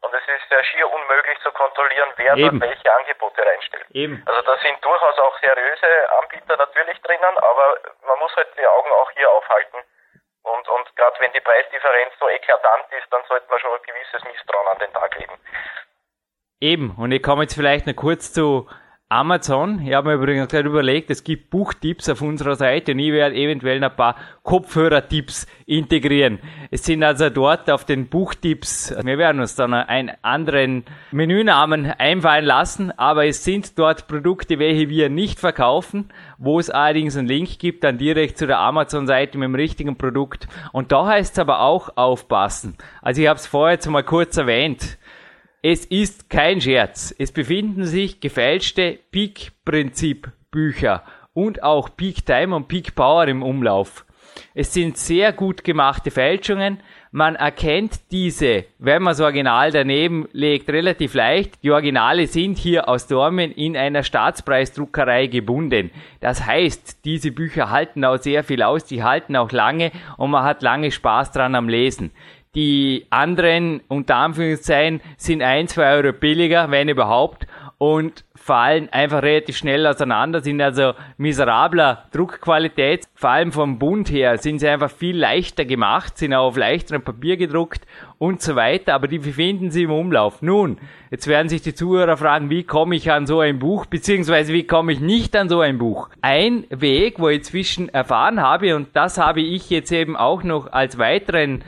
und 0.00 0.14
es 0.16 0.24
ist 0.32 0.48
ja 0.48 0.64
schier 0.64 0.88
unmöglich 0.88 1.36
zu 1.44 1.52
kontrollieren, 1.52 2.08
wer 2.16 2.36
Eben. 2.40 2.58
dort 2.58 2.72
welche 2.72 2.88
Angebote 2.88 3.44
reinstellt. 3.44 3.84
Eben. 3.92 4.22
Also 4.24 4.40
da 4.48 4.56
sind 4.64 4.80
durchaus 4.80 5.18
auch 5.18 5.36
seriöse 5.44 5.92
Anbieter 6.24 6.56
natürlich 6.56 6.96
drinnen, 7.04 7.36
aber 7.36 7.76
man 8.08 8.18
muss 8.18 8.32
halt 8.34 8.48
die 8.56 8.64
Augen 8.64 8.88
auch 8.96 9.10
hier 9.12 9.28
aufhalten 9.28 9.84
und, 10.56 10.68
und 10.68 10.96
gerade 10.96 11.16
wenn 11.20 11.32
die 11.32 11.40
Preisdifferenz 11.40 12.12
so 12.18 12.28
eklatant 12.28 12.86
ist, 12.98 13.06
dann 13.10 13.22
sollte 13.28 13.46
man 13.50 13.58
schon 13.58 13.70
ein 13.72 13.82
gewisses 13.86 14.24
Misstrauen 14.24 14.68
an 14.68 14.78
den 14.78 14.92
Tag 14.92 15.18
legen. 15.18 15.38
Eben, 16.60 16.94
und 16.98 17.12
ich 17.12 17.22
komme 17.22 17.42
jetzt 17.42 17.54
vielleicht 17.54 17.86
noch 17.86 17.96
kurz 17.96 18.32
zu 18.32 18.68
Amazon. 19.12 19.82
Ich 19.84 19.92
habe 19.92 20.10
mir 20.10 20.14
übrigens 20.14 20.46
gerade 20.46 20.68
überlegt, 20.68 21.10
es 21.10 21.24
gibt 21.24 21.50
Buchtipps 21.50 22.08
auf 22.08 22.22
unserer 22.22 22.54
Seite 22.54 22.92
und 22.92 23.00
ich 23.00 23.10
werde 23.10 23.34
eventuell 23.34 23.82
ein 23.82 23.96
paar 23.96 24.14
Kopfhörertipps 24.44 25.48
integrieren. 25.66 26.38
Es 26.70 26.84
sind 26.84 27.02
also 27.02 27.28
dort 27.28 27.68
auf 27.72 27.84
den 27.84 28.06
Buchtipps, 28.06 28.94
wir 29.02 29.18
werden 29.18 29.40
uns 29.40 29.56
dann 29.56 29.74
einen 29.74 30.12
anderen 30.22 30.84
Menünamen 31.10 31.86
einfallen 31.86 32.44
lassen, 32.44 32.92
aber 32.96 33.26
es 33.26 33.42
sind 33.42 33.76
dort 33.80 34.06
Produkte, 34.06 34.60
welche 34.60 34.88
wir 34.88 35.08
nicht 35.08 35.40
verkaufen, 35.40 36.10
wo 36.38 36.60
es 36.60 36.70
allerdings 36.70 37.16
einen 37.16 37.26
Link 37.26 37.58
gibt, 37.58 37.82
dann 37.82 37.98
direkt 37.98 38.38
zu 38.38 38.46
der 38.46 38.60
Amazon-Seite 38.60 39.38
mit 39.38 39.46
dem 39.46 39.56
richtigen 39.56 39.96
Produkt. 39.96 40.46
Und 40.70 40.92
da 40.92 41.06
heißt 41.06 41.32
es 41.32 41.38
aber 41.40 41.62
auch 41.62 41.96
aufpassen. 41.96 42.76
Also 43.02 43.22
ich 43.22 43.26
habe 43.26 43.40
es 43.40 43.48
vorher 43.48 43.74
jetzt 43.74 43.88
mal 43.88 44.04
kurz 44.04 44.36
erwähnt. 44.36 44.98
Es 45.62 45.84
ist 45.84 46.30
kein 46.30 46.58
Scherz. 46.62 47.14
Es 47.18 47.32
befinden 47.32 47.84
sich 47.84 48.20
gefälschte 48.20 48.98
Peak-Prinzip-Bücher 49.10 51.04
und 51.34 51.62
auch 51.62 51.90
Peak 51.94 52.24
Time 52.24 52.56
und 52.56 52.66
Peak 52.66 52.94
Power 52.94 53.28
im 53.28 53.42
Umlauf. 53.42 54.06
Es 54.54 54.72
sind 54.72 54.96
sehr 54.96 55.34
gut 55.34 55.62
gemachte 55.62 56.10
Fälschungen. 56.10 56.78
Man 57.12 57.34
erkennt 57.34 58.10
diese, 58.10 58.64
wenn 58.78 59.02
man 59.02 59.12
das 59.12 59.20
Original 59.20 59.70
daneben 59.70 60.28
legt, 60.32 60.70
relativ 60.70 61.12
leicht. 61.12 61.62
Die 61.62 61.72
Originale 61.72 62.26
sind 62.26 62.56
hier 62.56 62.88
aus 62.88 63.06
Dormen 63.06 63.52
in 63.52 63.76
einer 63.76 64.02
Staatspreisdruckerei 64.02 65.26
gebunden. 65.26 65.90
Das 66.20 66.46
heißt, 66.46 67.04
diese 67.04 67.32
Bücher 67.32 67.70
halten 67.70 68.04
auch 68.04 68.18
sehr 68.18 68.44
viel 68.44 68.62
aus, 68.62 68.84
die 68.84 69.02
halten 69.02 69.36
auch 69.36 69.52
lange 69.52 69.92
und 70.16 70.30
man 70.30 70.44
hat 70.44 70.62
lange 70.62 70.90
Spaß 70.90 71.32
dran 71.32 71.54
am 71.54 71.68
Lesen. 71.68 72.12
Die 72.56 73.06
anderen, 73.10 73.80
unter 73.86 74.16
Anführungszeichen, 74.16 75.00
sind 75.16 75.40
ein, 75.40 75.68
zwei 75.68 75.94
Euro 75.94 76.12
billiger, 76.12 76.68
wenn 76.72 76.88
überhaupt, 76.88 77.46
und 77.78 78.24
fallen 78.34 78.88
einfach 78.90 79.22
relativ 79.22 79.56
schnell 79.56 79.86
auseinander, 79.86 80.40
sind 80.40 80.60
also 80.60 80.92
miserabler 81.16 82.08
Druckqualität. 82.12 83.06
Vor 83.14 83.30
allem 83.30 83.52
vom 83.52 83.78
Bund 83.78 84.10
her 84.10 84.36
sind 84.38 84.58
sie 84.58 84.68
einfach 84.68 84.90
viel 84.90 85.16
leichter 85.16 85.64
gemacht, 85.64 86.18
sind 86.18 86.34
auch 86.34 86.48
auf 86.48 86.56
leichterem 86.56 87.02
Papier 87.02 87.36
gedruckt 87.36 87.86
und 88.18 88.42
so 88.42 88.56
weiter, 88.56 88.94
aber 88.94 89.08
die 89.08 89.20
befinden 89.20 89.70
sie 89.70 89.84
im 89.84 89.92
Umlauf. 89.92 90.42
Nun, 90.42 90.78
jetzt 91.10 91.26
werden 91.26 91.48
sich 91.48 91.62
die 91.62 91.74
Zuhörer 91.74 92.16
fragen, 92.16 92.50
wie 92.50 92.64
komme 92.64 92.96
ich 92.96 93.12
an 93.12 93.26
so 93.26 93.40
ein 93.40 93.60
Buch, 93.60 93.86
beziehungsweise 93.86 94.52
wie 94.52 94.66
komme 94.66 94.92
ich 94.92 95.00
nicht 95.00 95.36
an 95.36 95.48
so 95.48 95.60
ein 95.60 95.78
Buch. 95.78 96.10
Ein 96.20 96.66
Weg, 96.68 97.20
wo 97.20 97.28
ich 97.28 97.38
inzwischen 97.38 97.88
erfahren 97.88 98.42
habe, 98.42 98.74
und 98.74 98.88
das 98.94 99.18
habe 99.18 99.40
ich 99.40 99.70
jetzt 99.70 99.92
eben 99.92 100.16
auch 100.16 100.42
noch 100.42 100.70
als 100.72 100.98
weiteren 100.98 101.62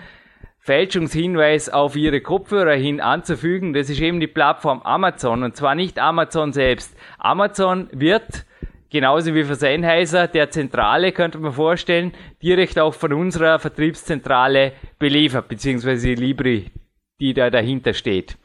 Fälschungshinweis 0.64 1.70
auf 1.70 1.96
Ihre 1.96 2.20
Kopfhörer 2.20 2.75
hin 2.75 3.01
anzufügen. 3.01 3.72
Das 3.72 3.90
ist 3.90 4.01
eben 4.01 4.20
die 4.20 4.29
Plattform 4.29 4.81
Amazon 4.83 5.42
und 5.42 5.57
zwar 5.57 5.75
nicht 5.75 5.98
Amazon 5.98 6.53
selbst. 6.53 6.96
Amazon 7.18 7.88
wird 7.90 8.46
genauso 8.88 9.35
wie 9.35 9.42
für 9.42 9.57
Sennheiser, 9.57 10.29
der 10.29 10.51
Zentrale, 10.51 11.11
könnte 11.11 11.38
man 11.38 11.51
vorstellen, 11.51 12.12
direkt 12.40 12.79
auch 12.79 12.94
von 12.94 13.12
unserer 13.12 13.59
Vertriebszentrale 13.59 14.75
beliefert, 15.01 15.48
beziehungsweise 15.48 16.12
Libri, 16.12 16.70
die 17.18 17.35
da 17.35 17.51
dahinter 17.51 17.92
steht. 17.92 18.38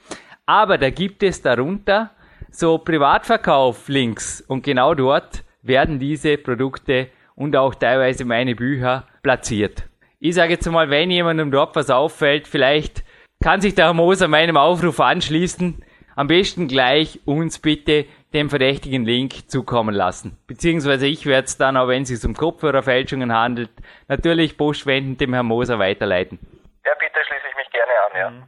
Aber 0.48 0.80
da 0.80 0.90
gibt 0.90 1.22
es 1.22 1.44
darunter 1.44 2.10
so 2.50 2.80
Privatverkauf-Links 2.80 4.42
und 4.42 4.64
genau 4.64 4.96
dort 4.96 5.44
werden 5.62 6.00
diese 6.00 6.40
Produkte 6.40 7.10
und 7.36 7.56
auch 7.56 7.76
teilweise 7.76 8.26
meine 8.26 8.56
Bücher 8.56 9.06
platziert. 9.22 9.84
Ich 10.20 10.34
sage 10.34 10.54
jetzt 10.54 10.66
mal, 10.68 10.90
wenn 10.90 11.12
jemandem 11.12 11.52
dort 11.52 11.76
was 11.76 11.92
auffällt, 11.92 12.48
vielleicht 12.48 13.04
kann 13.44 13.62
sich 13.62 13.76
der 13.76 13.86
Herr 13.86 13.94
Moser 13.94 14.28
meinem 14.28 14.58
Aufruf 14.58 15.00
anschließen. 15.00 15.84
Am 16.16 16.28
besten 16.28 16.68
gleich 16.68 17.20
uns 17.26 17.60
bitte 17.60 18.06
den 18.34 18.50
verdächtigen 18.50 19.06
Link 19.06 19.48
zukommen 19.48 19.94
lassen. 19.94 20.36
Beziehungsweise 20.48 21.06
ich 21.06 21.28
werde 21.28 21.46
es 21.46 21.58
dann, 21.58 21.78
auch 21.78 21.88
wenn 21.88 22.02
es 22.02 22.10
sich 22.10 22.26
um 22.26 22.34
Kopfhörerfälschungen 22.34 23.32
handelt, 23.32 23.70
natürlich 24.08 24.58
postwendend 24.58 25.22
dem 25.22 25.34
Herrn 25.34 25.46
Moser 25.46 25.78
weiterleiten. 25.78 26.40
Ja, 26.84 26.94
bitte 27.00 27.20
schließe 27.24 27.44
ich 27.52 27.56
mich 27.56 27.70
gerne 27.70 27.92
an, 28.08 28.20
ja. 28.20 28.30
Mhm. 28.32 28.44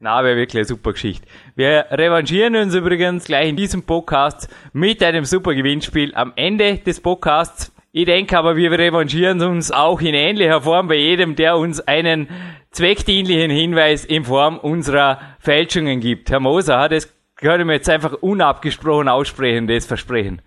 Na, 0.00 0.24
wäre 0.24 0.36
wirklich 0.36 0.60
eine 0.60 0.64
super 0.64 0.92
Geschichte. 0.92 1.26
Wir 1.54 1.86
revanchieren 1.90 2.56
uns 2.56 2.74
übrigens 2.74 3.26
gleich 3.26 3.50
in 3.50 3.56
diesem 3.56 3.84
Podcast 3.84 4.48
mit 4.72 5.02
einem 5.02 5.26
super 5.26 5.54
Gewinnspiel 5.54 6.14
am 6.14 6.32
Ende 6.36 6.78
des 6.78 7.02
Podcasts. 7.02 7.74
Ich 7.90 8.04
denke 8.04 8.36
aber, 8.36 8.56
wir 8.56 8.70
revanchieren 8.70 9.40
uns 9.40 9.72
auch 9.72 10.00
in 10.00 10.14
ähnlicher 10.14 10.60
Form 10.60 10.88
bei 10.88 10.96
jedem, 10.96 11.36
der 11.36 11.56
uns 11.56 11.80
einen 11.80 12.28
zweckdienlichen 12.70 13.50
Hinweis 13.50 14.04
in 14.04 14.24
Form 14.24 14.58
unserer 14.58 15.20
Fälschungen 15.38 16.00
gibt. 16.00 16.30
Herr 16.30 16.40
Moser, 16.40 16.88
das 16.90 17.12
können 17.36 17.66
wir 17.66 17.76
jetzt 17.76 17.88
einfach 17.88 18.12
unabgesprochen 18.12 19.08
aussprechen, 19.08 19.66
das 19.66 19.86
Versprechen. 19.86 20.42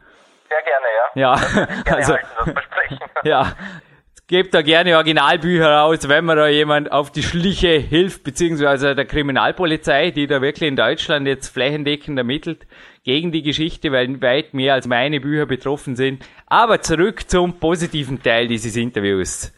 Sehr 0.50 0.62
gerne, 0.62 0.86
ja. 1.16 1.36
Ja, 1.86 1.96
also, 1.96 2.14
halten, 2.14 2.56
ja 3.24 3.56
gebt 4.32 4.54
da 4.54 4.62
gerne 4.62 4.96
Originalbücher 4.96 5.84
aus, 5.84 6.08
wenn 6.08 6.24
man 6.24 6.38
da 6.38 6.48
jemand 6.48 6.90
auf 6.90 7.12
die 7.12 7.22
Schliche 7.22 7.68
hilft, 7.68 8.24
beziehungsweise 8.24 8.96
der 8.96 9.04
Kriminalpolizei, 9.04 10.12
die 10.12 10.26
da 10.26 10.42
wirklich 10.42 10.70
in 10.70 10.78
Deutschland 10.78 11.28
jetzt 11.28 11.50
flächendeckend 11.50 12.18
ermittelt 12.18 12.66
gegen 13.04 13.32
die 13.32 13.42
Geschichte, 13.42 13.92
weil 13.92 14.22
weit 14.22 14.54
mehr 14.54 14.74
als 14.74 14.88
meine 14.88 15.20
Bücher 15.20 15.46
betroffen 15.46 15.96
sind. 15.96 16.26
Aber 16.46 16.82
zurück 16.82 17.30
zum 17.30 17.54
positiven 17.54 18.22
Teil 18.22 18.48
dieses 18.48 18.76
Interviews. 18.76 19.54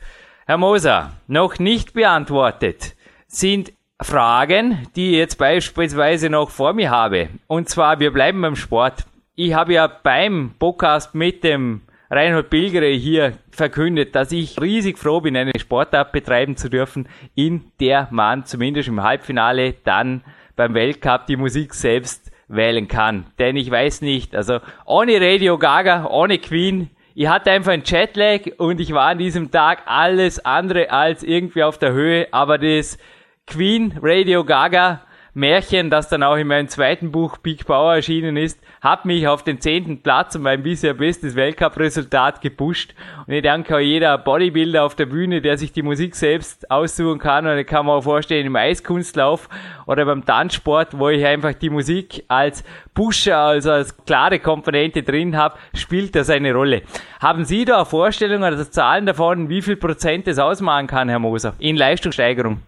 Herr 0.45 0.57
Moser, 0.57 1.13
noch 1.27 1.59
nicht 1.59 1.93
beantwortet 1.93 2.95
sind 3.27 3.73
Fragen, 3.99 4.87
die 4.95 5.11
ich 5.11 5.17
jetzt 5.17 5.37
beispielsweise 5.37 6.29
noch 6.29 6.49
vor 6.49 6.73
mir 6.73 6.91
habe. 6.91 7.29
Und 7.47 7.69
zwar, 7.69 7.99
wir 7.99 8.11
bleiben 8.11 8.41
beim 8.41 8.55
Sport. 8.55 9.05
Ich 9.35 9.53
habe 9.53 9.73
ja 9.73 9.87
beim 9.87 10.53
Podcast 10.59 11.15
mit 11.15 11.43
dem 11.43 11.81
Reinhold 12.09 12.49
Pilgere 12.49 12.91
hier 12.91 13.33
verkündet, 13.49 14.13
dass 14.13 14.31
ich 14.31 14.61
riesig 14.61 14.99
froh 14.99 15.21
bin, 15.21 15.35
eine 15.35 15.57
Sportart 15.57 16.11
betreiben 16.11 16.57
zu 16.57 16.69
dürfen, 16.69 17.07
in 17.33 17.71
der 17.79 18.07
man 18.11 18.45
zumindest 18.45 18.89
im 18.89 19.01
Halbfinale 19.01 19.73
dann 19.83 20.23
beim 20.55 20.75
Weltcup 20.75 21.25
die 21.25 21.37
Musik 21.37 21.73
selbst 21.73 22.22
wählen 22.55 22.87
kann. 22.87 23.25
Denn 23.39 23.55
ich 23.55 23.69
weiß 23.69 24.01
nicht, 24.01 24.35
also 24.35 24.59
ohne 24.85 25.19
Radio 25.19 25.57
Gaga, 25.57 26.07
ohne 26.09 26.37
Queen, 26.39 26.89
ich 27.15 27.27
hatte 27.27 27.51
einfach 27.51 27.73
einen 27.73 27.83
Jetlag 27.85 28.41
und 28.57 28.79
ich 28.79 28.91
war 28.91 29.09
an 29.09 29.19
diesem 29.19 29.51
Tag 29.51 29.83
alles 29.85 30.43
andere 30.43 30.89
als 30.89 31.23
irgendwie 31.23 31.63
auf 31.63 31.77
der 31.77 31.91
Höhe, 31.91 32.27
aber 32.31 32.57
das 32.57 32.97
Queen 33.45 33.97
Radio 34.01 34.43
Gaga 34.43 35.01
Märchen, 35.35 35.89
das 35.89 36.09
dann 36.09 36.21
auch 36.21 36.35
in 36.35 36.45
meinem 36.45 36.67
zweiten 36.67 37.11
Buch 37.11 37.37
Big 37.37 37.65
Power 37.65 37.95
erschienen 37.95 38.37
ist, 38.37 38.59
hat 38.81 39.05
mich 39.05 39.27
auf 39.27 39.43
den 39.43 39.59
zehnten 39.59 40.03
Platz 40.03 40.35
und 40.35 40.43
mein 40.43 40.61
bisher 40.61 40.93
bestes 40.93 41.35
Weltcup-Resultat 41.35 42.39
gepusht. 42.39 42.93
Und 43.25 43.33
ich 43.33 43.41
danke 43.41 43.75
auch 43.75 43.79
jeder 43.79 44.19
Bodybuilder 44.19 44.83
auf 44.83 44.93
der 44.93 45.07
Bühne, 45.07 45.41
der 45.41 45.57
sich 45.57 45.71
die 45.71 45.81
Musik 45.81 46.15
selbst 46.15 46.69
aussuchen 46.69 47.17
kann. 47.17 47.47
Und 47.47 47.57
ich 47.57 47.65
kann 47.65 47.87
mir 47.87 47.93
auch 47.93 48.03
vorstellen, 48.03 48.45
im 48.45 48.55
Eiskunstlauf 48.55 49.49
oder 49.87 50.05
beim 50.05 50.23
Tanzsport, 50.23 50.99
wo 50.99 51.09
ich 51.09 51.25
einfach 51.25 51.55
die 51.55 51.71
Musik 51.71 52.23
als 52.27 52.63
Pusher, 52.93 53.39
also 53.39 53.71
als 53.71 54.05
klare 54.05 54.37
Komponente 54.37 55.01
drin 55.01 55.35
habe, 55.35 55.57
spielt 55.73 56.15
das 56.15 56.29
eine 56.29 56.53
Rolle. 56.53 56.83
Haben 57.19 57.43
Sie 57.43 57.65
da 57.65 57.77
eine 57.77 57.85
Vorstellung 57.85 58.43
oder 58.43 58.69
Zahlen 58.69 59.07
davon, 59.07 59.49
wie 59.49 59.63
viel 59.63 59.77
Prozent 59.77 60.27
das 60.27 60.37
ausmachen 60.37 60.85
kann, 60.85 61.09
Herr 61.09 61.17
Moser, 61.17 61.55
in 61.57 61.75
Leistungssteigerung? 61.75 62.61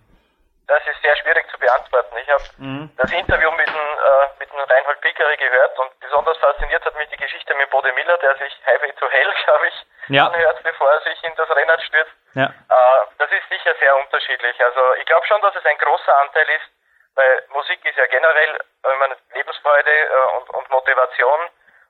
Das 0.67 0.80
ist 0.80 0.99
sehr 1.04 1.15
schwierig 1.17 1.45
zu 1.51 1.55
beantworten. 1.75 2.15
Ich 2.21 2.29
habe 2.29 2.43
mhm. 2.57 2.89
das 2.97 3.11
Interview 3.11 3.51
mit 3.51 3.67
dem, 3.67 3.75
äh, 3.75 4.27
mit 4.39 4.51
dem 4.51 4.59
Reinhold 4.59 5.01
Pickeri 5.01 5.38
gehört 5.38 5.77
und 5.79 5.99
besonders 5.99 6.38
fasziniert 6.38 6.85
hat 6.85 6.95
mich 6.95 7.09
die 7.09 7.17
Geschichte 7.17 7.53
mit 7.55 7.69
Bode 7.69 7.91
Miller, 7.93 8.17
der 8.17 8.35
sich 8.38 8.53
Highway 8.65 8.91
to 8.93 9.09
Hell, 9.09 9.33
glaube 9.45 9.67
ich, 9.67 9.85
ja. 10.07 10.27
anhört, 10.27 10.63
bevor 10.63 10.91
er 10.91 11.01
sich 11.01 11.23
in 11.23 11.35
das 11.35 11.49
Rennen 11.49 11.79
stürzt. 11.81 12.15
Ja. 12.33 12.45
Äh, 12.45 13.01
das 13.17 13.31
ist 13.31 13.49
sicher 13.49 13.73
sehr 13.79 13.95
unterschiedlich. 13.97 14.63
Also 14.63 14.93
ich 14.95 15.05
glaube 15.05 15.25
schon, 15.27 15.41
dass 15.41 15.55
es 15.55 15.65
ein 15.65 15.77
großer 15.77 16.17
Anteil 16.21 16.49
ist, 16.49 16.69
weil 17.15 17.43
Musik 17.49 17.83
ist 17.85 17.97
ja 17.97 18.05
generell 18.07 18.55
äh, 18.83 18.95
meine, 18.99 19.15
Lebensfreude 19.33 19.91
äh, 19.91 20.38
und, 20.38 20.49
und 20.49 20.69
Motivation 20.69 21.39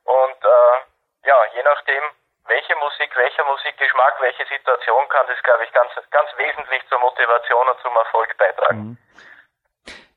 und 0.06 0.38
äh, 0.44 1.28
ja, 1.28 1.46
je 1.56 1.64
nachdem, 1.64 2.04
welche 2.48 2.76
Musik, 2.76 3.10
welcher 3.16 3.44
Musikgeschmack, 3.44 4.22
welche 4.22 4.46
Situation 4.46 5.10
kann 5.10 5.26
das, 5.28 5.42
glaube 5.42 5.64
ich, 5.64 5.72
ganz, 5.74 5.92
ganz 6.12 6.30
wesentlich 6.38 6.88
zur 6.90 7.00
Motivation 7.00 7.68
und 7.68 7.80
zum 7.82 7.96
Erfolg 7.96 8.38
beitragen. 8.38 8.78
Mhm. 8.78 8.98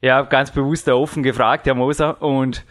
Ja, 0.00 0.22
ganz 0.22 0.52
bewusst 0.52 0.86
da 0.86 0.94
offen 0.94 1.24
gefragt, 1.24 1.66
Herr 1.66 1.74
Moser. 1.74 2.22
Und 2.22 2.64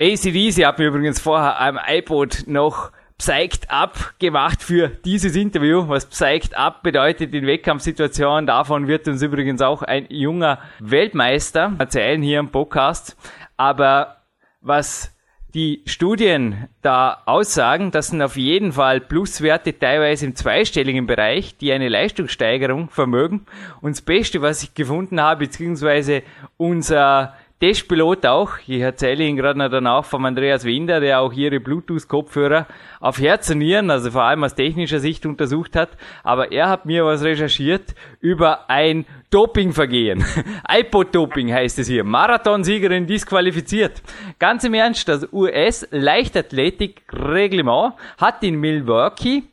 ACDC 0.00 0.66
hat 0.66 0.78
mir 0.80 0.88
übrigens 0.88 1.20
vorher 1.20 1.60
am 1.60 1.78
iPod 1.86 2.44
noch 2.46 2.90
Psyched 3.18 3.70
Up 3.70 4.14
gemacht 4.18 4.64
für 4.64 4.88
dieses 4.88 5.36
Interview. 5.36 5.86
Was 5.86 6.06
Psyched 6.06 6.56
Up 6.56 6.82
bedeutet 6.82 7.34
in 7.34 7.46
Wettkampfsituationen, 7.46 8.48
davon 8.48 8.88
wird 8.88 9.06
uns 9.06 9.22
übrigens 9.22 9.62
auch 9.62 9.82
ein 9.82 10.06
junger 10.10 10.58
Weltmeister 10.80 11.72
erzählen 11.78 12.20
hier 12.20 12.40
im 12.40 12.50
Podcast. 12.50 13.16
Aber 13.56 14.16
was 14.60 15.11
die 15.54 15.82
Studien 15.84 16.68
da 16.80 17.22
aussagen, 17.26 17.90
das 17.90 18.08
sind 18.08 18.22
auf 18.22 18.36
jeden 18.36 18.72
Fall 18.72 19.00
Pluswerte 19.00 19.78
teilweise 19.78 20.24
im 20.26 20.34
zweistelligen 20.34 21.06
Bereich, 21.06 21.56
die 21.58 21.72
eine 21.72 21.88
Leistungssteigerung 21.88 22.88
vermögen. 22.88 23.44
Und 23.80 23.96
das 23.96 24.02
Beste, 24.02 24.40
was 24.40 24.62
ich 24.62 24.74
gefunden 24.74 25.20
habe, 25.20 25.46
beziehungsweise 25.46 26.22
unser 26.56 27.34
Testpilot 27.62 28.26
auch, 28.26 28.58
ich 28.66 28.80
erzähle 28.80 29.22
Ihnen 29.22 29.36
gerade 29.36 29.56
noch 29.56 29.70
danach 29.70 30.04
von 30.04 30.26
Andreas 30.26 30.64
Winder, 30.64 30.98
der 30.98 31.20
auch 31.20 31.32
Ihre 31.32 31.60
Bluetooth-Kopfhörer 31.60 32.66
auf 32.98 33.20
Herz 33.20 33.50
und 33.50 33.58
Nieren, 33.58 33.88
also 33.88 34.10
vor 34.10 34.24
allem 34.24 34.42
aus 34.42 34.56
technischer 34.56 34.98
Sicht 34.98 35.24
untersucht 35.26 35.76
hat, 35.76 35.90
aber 36.24 36.50
er 36.50 36.68
hat 36.68 36.86
mir 36.86 37.04
was 37.04 37.22
recherchiert 37.22 37.94
über 38.18 38.68
ein 38.68 39.06
Dopingvergehen. 39.30 40.24
iPod-Doping 40.68 41.52
heißt 41.52 41.78
es 41.78 41.86
hier. 41.86 42.02
Marathonsiegerin 42.02 43.06
disqualifiziert. 43.06 44.02
Ganz 44.40 44.64
im 44.64 44.74
Ernst, 44.74 45.08
das 45.08 45.32
US-Leichtathletik-Reglement 45.32 47.94
hat 48.18 48.42
in 48.42 48.56
Milwaukee 48.56 49.44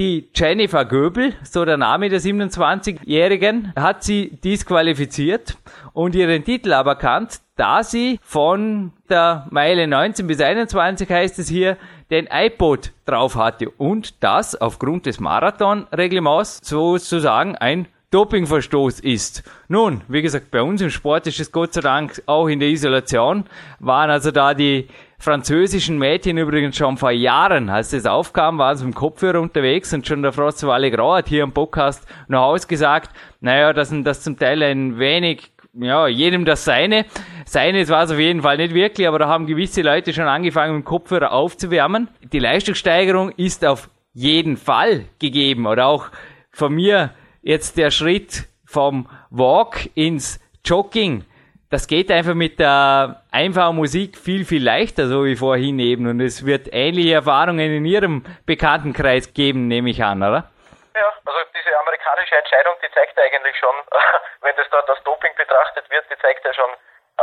die 0.00 0.30
Jennifer 0.34 0.86
Göbel, 0.86 1.34
so 1.42 1.66
der 1.66 1.76
Name 1.76 2.08
der 2.08 2.22
27-Jährigen, 2.22 3.74
hat 3.76 4.02
sie 4.02 4.30
disqualifiziert 4.42 5.58
und 5.92 6.14
ihren 6.14 6.42
Titel 6.42 6.72
aberkannt, 6.72 7.40
da 7.56 7.84
sie 7.84 8.18
von 8.22 8.92
der 9.10 9.46
Meile 9.50 9.86
19 9.86 10.26
bis 10.26 10.40
21 10.40 11.10
heißt 11.10 11.38
es 11.38 11.50
hier, 11.50 11.76
den 12.10 12.28
iPod 12.32 12.92
drauf 13.04 13.34
hatte 13.34 13.68
und 13.68 14.22
das 14.24 14.58
aufgrund 14.58 15.04
des 15.04 15.20
Marathonreglements 15.20 16.60
sozusagen 16.62 17.56
ein 17.56 17.86
Dopingverstoß 18.10 19.00
ist. 19.00 19.42
Nun, 19.68 20.00
wie 20.08 20.22
gesagt, 20.22 20.50
bei 20.50 20.62
uns 20.62 20.80
im 20.80 20.88
Sport 20.88 21.26
ist 21.26 21.40
es 21.40 21.52
Gott 21.52 21.74
sei 21.74 21.82
Dank 21.82 22.22
auch 22.24 22.48
in 22.48 22.58
der 22.58 22.70
Isolation, 22.70 23.44
waren 23.80 24.08
also 24.08 24.30
da 24.30 24.54
die 24.54 24.88
französischen 25.20 25.98
Mädchen 25.98 26.38
übrigens 26.38 26.76
schon 26.76 26.96
vor 26.96 27.10
Jahren, 27.10 27.68
als 27.68 27.90
das 27.90 28.06
aufkam, 28.06 28.58
waren 28.58 28.76
sie 28.76 28.86
mit 28.86 28.94
dem 28.94 28.98
Kopfhörer 28.98 29.40
unterwegs 29.40 29.92
und 29.92 30.06
schon 30.06 30.22
der 30.22 30.32
François 30.32 30.90
Grau 30.90 31.14
hat 31.14 31.28
hier 31.28 31.42
im 31.42 31.52
Podcast 31.52 32.08
noch 32.26 32.42
ausgesagt, 32.42 33.10
naja, 33.40 33.74
das 33.74 33.90
sind 33.90 34.06
das 34.06 34.22
zum 34.22 34.38
Teil 34.38 34.62
ein 34.62 34.98
wenig 34.98 35.52
ja, 35.74 36.08
jedem 36.08 36.44
das 36.44 36.64
seine. 36.64 37.04
Seines 37.44 37.90
war 37.90 38.04
es 38.04 38.10
auf 38.10 38.18
jeden 38.18 38.42
Fall 38.42 38.56
nicht 38.56 38.74
wirklich, 38.74 39.06
aber 39.06 39.18
da 39.18 39.28
haben 39.28 39.46
gewisse 39.46 39.82
Leute 39.82 40.12
schon 40.12 40.24
angefangen, 40.24 40.74
mit 40.74 40.84
dem 40.84 40.88
Kopfhörer 40.88 41.32
aufzuwärmen. 41.32 42.08
Die 42.32 42.38
Leistungssteigerung 42.38 43.30
ist 43.32 43.64
auf 43.64 43.90
jeden 44.14 44.56
Fall 44.56 45.04
gegeben 45.18 45.66
oder 45.66 45.86
auch 45.86 46.06
von 46.50 46.74
mir 46.74 47.10
jetzt 47.42 47.76
der 47.76 47.90
Schritt 47.90 48.46
vom 48.64 49.06
Walk 49.30 49.90
ins 49.94 50.40
Jogging. 50.64 51.24
Das 51.68 51.86
geht 51.86 52.10
einfach 52.10 52.34
mit 52.34 52.58
der 52.58 53.19
einfachen 53.32 53.76
Musik 53.76 54.16
viel, 54.16 54.44
viel 54.44 54.64
leichter, 54.64 55.06
so 55.06 55.24
wie 55.24 55.36
vorhin 55.36 55.78
eben. 55.78 56.08
Und 56.08 56.20
es 56.20 56.44
wird 56.46 56.68
ähnliche 56.72 57.14
Erfahrungen 57.14 57.70
in 57.70 57.84
Ihrem 57.84 58.24
Bekanntenkreis 58.46 59.32
geben, 59.34 59.68
nehme 59.68 59.90
ich 59.90 60.02
an, 60.02 60.22
oder? 60.22 60.50
Ja, 60.94 61.12
also 61.24 61.40
diese 61.54 61.78
amerikanische 61.78 62.36
Entscheidung, 62.36 62.74
die 62.82 62.92
zeigt 62.94 63.18
eigentlich 63.18 63.56
schon, 63.56 63.74
wenn 64.42 64.56
das 64.56 64.66
dort 64.70 64.88
als 64.88 65.02
Doping 65.04 65.34
betrachtet 65.36 65.88
wird, 65.90 66.04
die 66.10 66.18
zeigt 66.18 66.44
ja 66.44 66.54
schon, 66.54 66.70
äh, 66.70 67.22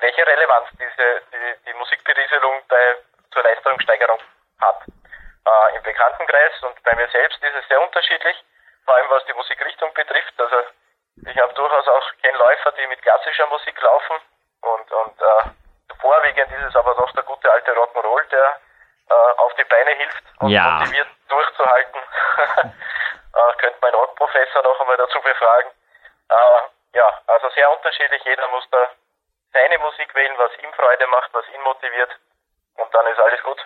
welche 0.00 0.26
Relevanz 0.26 0.68
diese, 0.72 1.22
die, 1.32 1.70
die 1.70 1.78
Musikberieselung 1.78 2.62
bei, 2.68 2.96
zur 3.32 3.42
Leistungssteigerung 3.42 4.18
hat. 4.60 4.82
Bekanntenkreis 5.88 6.52
und 6.62 6.82
bei 6.84 6.94
mir 6.96 7.08
selbst 7.08 7.42
ist 7.42 7.54
es 7.54 7.66
sehr 7.68 7.80
unterschiedlich, 7.80 8.36
vor 8.84 8.94
allem 8.94 9.08
was 9.10 9.24
die 9.24 9.32
Musikrichtung 9.32 9.92
betrifft. 9.94 10.34
Also 10.38 10.56
ich 11.26 11.36
habe 11.38 11.52
durchaus 11.54 11.88
auch 11.88 12.12
kenne 12.22 12.36
Läufer, 12.38 12.72
die 12.72 12.86
mit 12.86 13.00
klassischer 13.00 13.46
Musik 13.46 13.80
laufen 13.80 14.16
und, 14.60 14.92
und 14.92 15.20
äh, 15.20 15.96
vorwiegend 16.00 16.52
ist 16.52 16.68
es 16.68 16.76
aber 16.76 16.94
doch 16.94 17.10
der 17.12 17.24
gute 17.24 17.50
alte 17.50 17.72
Rock'n'Roll, 17.72 18.28
der 18.30 18.60
äh, 19.08 19.14
auf 19.38 19.54
die 19.54 19.64
Beine 19.64 19.90
hilft 19.92 20.24
und 20.40 20.50
ja. 20.50 20.78
motiviert 20.78 21.08
durchzuhalten. 21.28 22.00
äh, 22.62 23.52
könnte 23.58 23.78
mein 23.82 23.94
Rockprofessor 23.94 24.62
noch 24.62 24.80
einmal 24.80 24.96
dazu 24.96 25.20
befragen. 25.20 25.70
Äh, 26.28 26.96
ja, 26.96 27.08
also 27.26 27.48
sehr 27.54 27.70
unterschiedlich. 27.70 28.22
Jeder 28.24 28.48
muss 28.48 28.64
da 28.70 28.88
seine 29.52 29.78
Musik 29.78 30.14
wählen, 30.14 30.34
was 30.36 30.50
ihm 30.62 30.72
Freude 30.72 31.06
macht, 31.10 31.30
was 31.32 31.44
ihn 31.54 31.62
motiviert. 31.62 32.10
Und 32.76 32.92
dann 32.94 33.06
ist 33.06 33.18
alles 33.18 33.42
gut. 33.42 33.58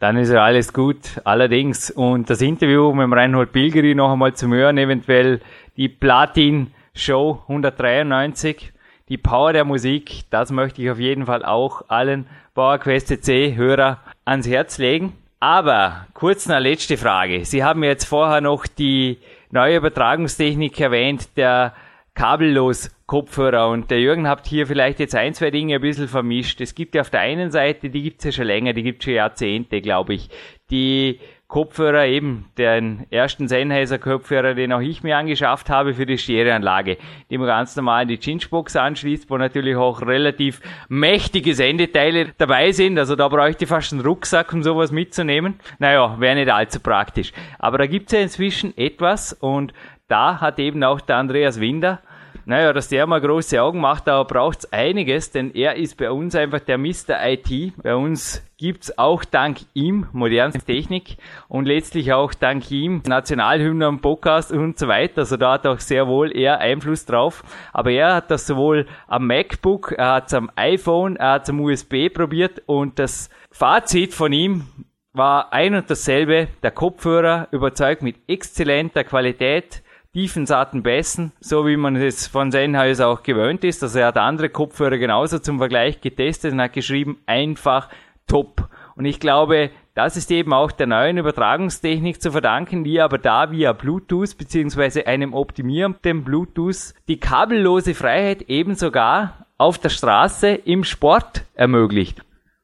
Dann 0.00 0.16
ist 0.16 0.32
ja 0.32 0.42
alles 0.42 0.72
gut. 0.72 1.20
Allerdings, 1.24 1.90
und 1.90 2.28
das 2.28 2.40
Interview 2.40 2.92
mit 2.92 3.04
dem 3.04 3.12
Reinhold 3.12 3.52
Pilgeri 3.52 3.94
noch 3.94 4.12
einmal 4.12 4.34
zum 4.34 4.52
Hören, 4.52 4.78
eventuell 4.78 5.40
die 5.76 5.88
Platin 5.88 6.74
Show 6.94 7.42
193, 7.42 8.72
die 9.08 9.18
Power 9.18 9.52
der 9.52 9.64
Musik, 9.64 10.30
das 10.30 10.50
möchte 10.50 10.82
ich 10.82 10.90
auf 10.90 10.98
jeden 10.98 11.26
Fall 11.26 11.44
auch 11.44 11.82
allen 11.88 12.28
PowerQuest 12.54 13.24
C 13.24 13.54
Hörer 13.56 14.00
ans 14.24 14.48
Herz 14.48 14.78
legen. 14.78 15.23
Aber 15.46 16.06
kurz 16.14 16.48
eine 16.48 16.58
letzte 16.58 16.96
Frage. 16.96 17.44
Sie 17.44 17.62
haben 17.62 17.84
jetzt 17.84 18.06
vorher 18.06 18.40
noch 18.40 18.66
die 18.66 19.18
neue 19.50 19.76
Übertragungstechnik 19.76 20.80
erwähnt, 20.80 21.36
der 21.36 21.74
kabellos 22.14 22.90
Kopfhörer. 23.04 23.68
Und 23.68 23.90
der 23.90 24.00
Jürgen 24.00 24.26
habt 24.26 24.46
hier 24.46 24.66
vielleicht 24.66 25.00
jetzt 25.00 25.14
ein, 25.14 25.34
zwei 25.34 25.50
Dinge 25.50 25.74
ein 25.74 25.82
bisschen 25.82 26.08
vermischt. 26.08 26.62
Es 26.62 26.74
gibt 26.74 26.94
ja 26.94 27.02
auf 27.02 27.10
der 27.10 27.20
einen 27.20 27.50
Seite, 27.50 27.90
die 27.90 28.00
gibt's 28.00 28.24
ja 28.24 28.32
schon 28.32 28.46
länger, 28.46 28.72
die 28.72 28.84
gibt's 28.84 29.04
schon 29.04 29.12
Jahrzehnte, 29.12 29.82
glaube 29.82 30.14
ich, 30.14 30.30
die 30.70 31.20
Kopfhörer 31.54 32.06
eben, 32.06 32.46
den 32.58 33.06
ersten 33.10 33.46
Sennheiser 33.46 34.00
Kopfhörer, 34.00 34.54
den 34.54 34.72
auch 34.72 34.80
ich 34.80 35.04
mir 35.04 35.16
angeschafft 35.16 35.70
habe 35.70 35.94
für 35.94 36.04
die 36.04 36.18
Stereoanlage, 36.18 36.96
die 37.30 37.38
man 37.38 37.46
ganz 37.46 37.76
normal 37.76 38.02
in 38.02 38.08
die 38.08 38.18
Cinchbox 38.18 38.74
anschließt, 38.74 39.30
wo 39.30 39.36
natürlich 39.36 39.76
auch 39.76 40.02
relativ 40.02 40.60
mächtige 40.88 41.54
Sendeteile 41.54 42.32
dabei 42.38 42.72
sind. 42.72 42.98
Also 42.98 43.14
da 43.14 43.28
bräuchte 43.28 43.66
ich 43.66 43.68
fast 43.68 43.92
einen 43.92 44.02
Rucksack, 44.02 44.52
um 44.52 44.64
sowas 44.64 44.90
mitzunehmen. 44.90 45.60
Naja, 45.78 46.16
wäre 46.18 46.34
nicht 46.34 46.50
allzu 46.50 46.80
praktisch. 46.80 47.32
Aber 47.60 47.78
da 47.78 47.86
gibt's 47.86 48.10
ja 48.10 48.18
inzwischen 48.18 48.76
etwas 48.76 49.32
und 49.32 49.72
da 50.08 50.40
hat 50.40 50.58
eben 50.58 50.82
auch 50.82 51.00
der 51.00 51.18
Andreas 51.18 51.60
Winder 51.60 52.02
naja, 52.46 52.74
dass 52.74 52.88
der 52.88 53.06
mal 53.06 53.20
große 53.20 53.60
Augen 53.62 53.80
macht, 53.80 54.08
aber 54.08 54.26
braucht's 54.26 54.70
einiges, 54.70 55.30
denn 55.30 55.54
er 55.54 55.76
ist 55.76 55.96
bei 55.96 56.10
uns 56.10 56.34
einfach 56.34 56.60
der 56.60 56.76
Mr. 56.76 57.16
IT. 57.22 57.72
Bei 57.82 57.94
uns 57.94 58.42
gibt's 58.64 58.96
auch 58.96 59.26
dank 59.26 59.58
ihm 59.74 60.06
moderne 60.12 60.54
Technik 60.54 61.18
und 61.48 61.66
letztlich 61.66 62.14
auch 62.14 62.32
dank 62.32 62.70
ihm 62.70 63.02
Nationalhymne 63.06 63.84
am 63.84 64.00
Podcast 64.00 64.52
und 64.52 64.78
so 64.78 64.88
weiter. 64.88 65.18
Also 65.18 65.36
da 65.36 65.52
hat 65.52 65.66
auch 65.66 65.80
sehr 65.80 66.08
wohl 66.08 66.34
er 66.34 66.60
Einfluss 66.60 67.04
drauf. 67.04 67.44
Aber 67.74 67.90
er 67.90 68.14
hat 68.14 68.30
das 68.30 68.46
sowohl 68.46 68.86
am 69.06 69.26
MacBook, 69.26 69.92
er 69.92 70.12
hat's 70.12 70.32
am 70.32 70.50
iPhone, 70.56 71.16
er 71.16 71.32
hat's 71.32 71.50
am 71.50 71.60
USB 71.60 72.08
probiert 72.08 72.62
und 72.64 72.98
das 72.98 73.28
Fazit 73.50 74.14
von 74.14 74.32
ihm 74.32 74.64
war 75.12 75.52
ein 75.52 75.74
und 75.74 75.90
dasselbe. 75.90 76.48
Der 76.62 76.70
Kopfhörer 76.70 77.48
überzeugt 77.50 78.00
mit 78.00 78.16
exzellenter 78.28 79.04
Qualität 79.04 79.82
tiefen, 80.14 80.46
satten 80.46 80.82
Bässen, 80.84 81.32
so 81.40 81.66
wie 81.66 81.76
man 81.76 81.96
es 81.96 82.28
von 82.28 82.52
Sennheiser 82.52 83.08
auch 83.08 83.24
gewöhnt 83.24 83.64
ist. 83.64 83.82
Also 83.82 83.98
er 83.98 84.06
hat 84.06 84.16
andere 84.16 84.48
Kopfhörer 84.48 84.96
genauso 84.96 85.40
zum 85.40 85.58
Vergleich 85.58 86.00
getestet 86.00 86.52
und 86.52 86.62
hat 86.62 86.72
geschrieben, 86.72 87.18
einfach 87.26 87.88
top. 88.28 88.68
Und 88.96 89.04
ich 89.06 89.20
glaube, 89.20 89.70
das 89.94 90.16
ist 90.16 90.30
eben 90.30 90.52
auch 90.52 90.72
der 90.72 90.86
neuen 90.86 91.18
Übertragungstechnik 91.18 92.20
zu 92.20 92.32
verdanken, 92.32 92.84
die 92.84 93.00
aber 93.00 93.18
da 93.18 93.50
via 93.50 93.72
Bluetooth 93.72 94.38
beziehungsweise 94.38 95.06
einem 95.06 95.34
optimierten 95.34 96.24
Bluetooth 96.24 96.94
die 97.08 97.20
kabellose 97.20 97.94
Freiheit 97.94 98.42
eben 98.42 98.74
sogar 98.74 99.46
auf 99.58 99.78
der 99.78 99.90
Straße 99.90 100.54
im 100.66 100.84
Sport 100.84 101.42
ermöglicht. 101.54 102.18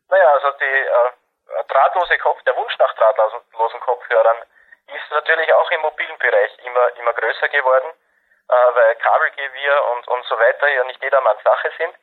Naja, 0.08 0.28
also 0.34 0.48
die 0.58 0.64
äh, 0.64 1.64
drahtlose 1.68 2.18
Kopf, 2.18 2.42
der 2.42 2.56
Wunsch 2.56 2.76
nach 2.78 2.94
drahtlosen 2.94 3.80
Kopfhörern 3.80 4.38
ist 4.90 5.10
natürlich 5.10 5.52
auch 5.54 5.70
im 5.70 5.80
mobilen 5.82 6.18
Bereich 6.18 6.50
immer, 6.66 6.86
immer 6.98 7.12
größer 7.12 7.48
geworden, 7.48 7.90
äh, 8.48 8.74
weil 8.74 8.94
Kabelgewirr 8.96 9.78
und, 9.94 10.08
und 10.08 10.24
so 10.26 10.34
weiter 10.34 10.68
ja 10.68 10.84
nicht 10.84 11.02
jedermanns 11.02 11.42
Sache 11.42 11.70
sind. 11.78 11.94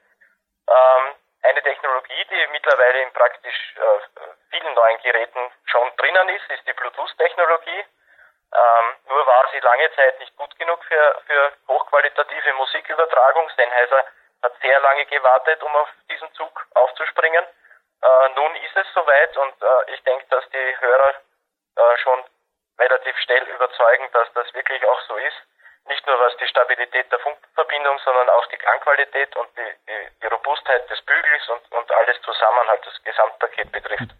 Ähm, 0.68 1.16
eine 1.48 1.62
Technologie, 1.64 2.26
die 2.30 2.48
mittlerweile 2.52 3.02
in 3.02 3.12
praktisch 3.14 3.76
äh, 3.78 4.26
vielen 4.50 4.74
neuen 4.74 5.00
Geräten 5.02 5.52
schon 5.66 5.92
drinnen 5.98 6.30
ist, 6.30 6.50
ist 6.52 6.68
die 6.68 6.74
Bluetooth-Technologie. 6.74 7.86
Ähm, 8.54 8.96
nur 9.08 9.26
war 9.26 9.50
sie 9.52 9.60
lange 9.60 9.92
Zeit 9.96 10.20
nicht 10.20 10.36
gut 10.38 10.58
genug 10.58 10.84
für, 10.86 11.22
für 11.26 11.54
hochqualitative 11.68 12.54
Musikübertragung. 12.54 13.50
Sennheiser 13.56 14.06
hat 14.44 14.54
sehr 14.62 14.80
lange 14.80 15.06
gewartet, 15.06 15.62
um 15.64 15.76
auf 15.76 15.90
diesen 16.10 16.32
Zug 16.34 16.66
aufzuspringen. 16.76 17.46
Äh, 18.02 18.30
nun 18.36 18.56
ist 18.58 18.76
es 18.76 18.88
soweit 18.94 19.36
und 19.38 19.62
äh, 19.62 19.94
ich 19.94 20.04
denke, 20.04 20.26
dass 20.30 20.48
die 20.50 20.80
Hörer 20.80 21.14
äh, 21.76 21.98
schon 21.98 22.24
relativ 22.80 23.18
schnell 23.20 23.44
überzeugen, 23.44 24.10
dass 24.14 24.32
das 24.34 24.54
wirklich 24.54 24.86
auch 24.86 25.02
so 25.02 25.18
ist. 25.18 25.38
Nicht 25.88 26.06
nur 26.06 26.16
was 26.20 26.36
die 26.38 26.48
Stabilität 26.48 27.12
der 27.12 27.20
Funkverbindung, 27.20 27.98
sondern 28.04 28.30
auch 28.30 28.46
die 28.48 28.58
Klangqualität 28.58 29.36
und 29.38 29.48
die, 29.56 29.72
die, 30.22 30.28
Robustheit 30.28 30.90
des 30.90 31.00
Bügels 31.02 31.48
und, 31.50 31.64
und 31.78 31.92
alles 31.92 32.18
zusammen 32.22 32.68
halt 32.68 32.82
das 32.86 32.96
Gesamtpaket 33.04 33.72
betrifft. 33.72 34.16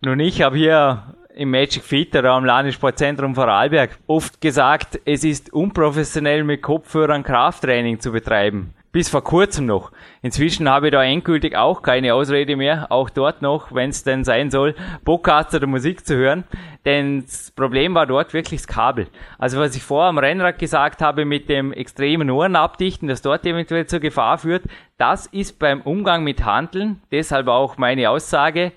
Nun, 0.00 0.20
ich 0.20 0.42
habe 0.42 0.56
hier 0.56 1.14
im 1.34 1.50
Magic 1.50 1.82
oder 2.14 2.30
am 2.30 2.44
Landessportzentrum 2.44 3.34
Vorarlberg 3.34 3.90
oft 4.06 4.40
gesagt, 4.40 5.00
es 5.04 5.24
ist 5.24 5.52
unprofessionell 5.52 6.44
mit 6.44 6.62
Kopfhörern 6.62 7.24
Krafttraining 7.24 7.98
zu 8.00 8.12
betreiben 8.12 8.75
bis 8.96 9.10
vor 9.10 9.22
kurzem 9.22 9.66
noch. 9.66 9.92
Inzwischen 10.22 10.70
habe 10.70 10.86
ich 10.86 10.92
da 10.92 11.04
endgültig 11.04 11.54
auch 11.54 11.82
keine 11.82 12.14
Ausrede 12.14 12.56
mehr, 12.56 12.90
auch 12.90 13.10
dort 13.10 13.42
noch, 13.42 13.74
wenn 13.74 13.90
es 13.90 14.04
denn 14.04 14.24
sein 14.24 14.50
soll, 14.50 14.74
Podcasts 15.04 15.54
oder 15.54 15.66
Musik 15.66 16.06
zu 16.06 16.16
hören. 16.16 16.44
Denn 16.86 17.20
das 17.20 17.50
Problem 17.50 17.94
war 17.94 18.06
dort 18.06 18.32
wirklich 18.32 18.62
das 18.62 18.66
Kabel. 18.66 19.08
Also 19.38 19.60
was 19.60 19.76
ich 19.76 19.82
vorher 19.82 20.08
am 20.08 20.16
Rennrad 20.16 20.58
gesagt 20.58 21.02
habe 21.02 21.26
mit 21.26 21.50
dem 21.50 21.74
extremen 21.74 22.30
Ohrenabdichten, 22.30 23.06
das 23.06 23.20
dort 23.20 23.44
eventuell 23.44 23.86
zur 23.86 24.00
Gefahr 24.00 24.38
führt, 24.38 24.62
das 24.96 25.26
ist 25.26 25.58
beim 25.58 25.82
Umgang 25.82 26.24
mit 26.24 26.46
Handeln, 26.46 27.02
deshalb 27.12 27.48
auch 27.48 27.76
meine 27.76 28.08
Aussage, 28.08 28.72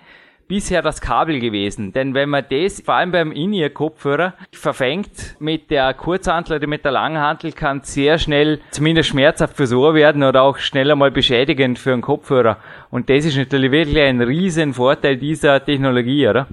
bisher 0.50 0.82
das 0.82 1.00
Kabel 1.00 1.40
gewesen. 1.40 1.94
Denn 1.94 2.14
wenn 2.16 2.28
man 2.28 2.46
das, 2.50 2.82
vor 2.84 2.96
allem 2.96 3.12
beim 3.12 3.32
In-Ear-Kopfhörer, 3.32 4.34
verfängt 4.52 5.40
mit 5.40 5.70
der 5.70 5.94
Kurzhantel 5.94 6.58
oder 6.58 6.68
mit 6.68 6.84
der 6.84 6.92
Langhantel, 6.92 7.54
kann 7.54 7.84
sehr 7.84 8.18
schnell 8.18 8.60
zumindest 8.72 9.10
schmerzhaft 9.10 9.56
fürs 9.56 9.72
Ohr 9.72 9.94
werden 9.94 10.24
oder 10.24 10.42
auch 10.42 10.58
schneller 10.58 10.96
mal 10.96 11.12
beschädigend 11.12 11.78
für 11.78 11.94
einen 11.94 12.02
Kopfhörer. 12.02 12.58
Und 12.90 13.10
das 13.10 13.26
ist 13.26 13.38
natürlich 13.38 13.72
wirklich 13.72 14.02
ein 14.02 14.22
riesen 14.22 14.74
Vorteil 14.74 15.18
dieser 15.18 15.64
Technologie, 15.64 16.28
oder? 16.28 16.48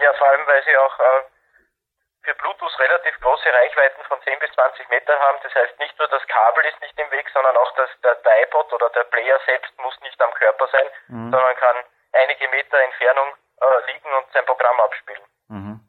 Ja, 0.00 0.12
vor 0.14 0.28
allem, 0.28 0.46
weil 0.46 0.62
sie 0.62 0.76
auch 0.78 0.96
äh, 1.00 1.20
für 2.22 2.34
Bluetooth 2.38 2.78
relativ 2.78 3.18
große 3.20 3.50
Reichweiten 3.50 4.00
von 4.06 4.18
10 4.22 4.38
bis 4.38 4.50
20 4.54 4.88
Metern 4.90 5.18
haben. 5.18 5.38
Das 5.42 5.52
heißt, 5.54 5.76
nicht 5.80 5.98
nur 5.98 6.06
das 6.06 6.22
Kabel 6.28 6.64
ist 6.70 6.80
nicht 6.80 6.96
im 7.02 7.10
Weg, 7.10 7.26
sondern 7.34 7.56
auch 7.56 7.74
das, 7.74 7.90
der, 8.04 8.14
der 8.14 8.46
iPod 8.46 8.72
oder 8.72 8.88
der 8.94 9.04
Player 9.10 9.38
selbst 9.44 9.74
muss 9.82 9.98
nicht 10.06 10.22
am 10.22 10.32
Körper 10.34 10.68
sein, 10.70 10.86
mhm. 11.08 11.30
sondern 11.34 11.56
kann 11.56 11.76
einige 12.14 12.48
Meter 12.50 12.78
Entfernung 12.84 13.28
äh, 13.60 13.92
liegen 13.92 14.08
und 14.16 14.26
sein 14.32 14.44
Programm 14.46 14.76
abspielen. 14.80 15.22
Mhm. 15.48 15.80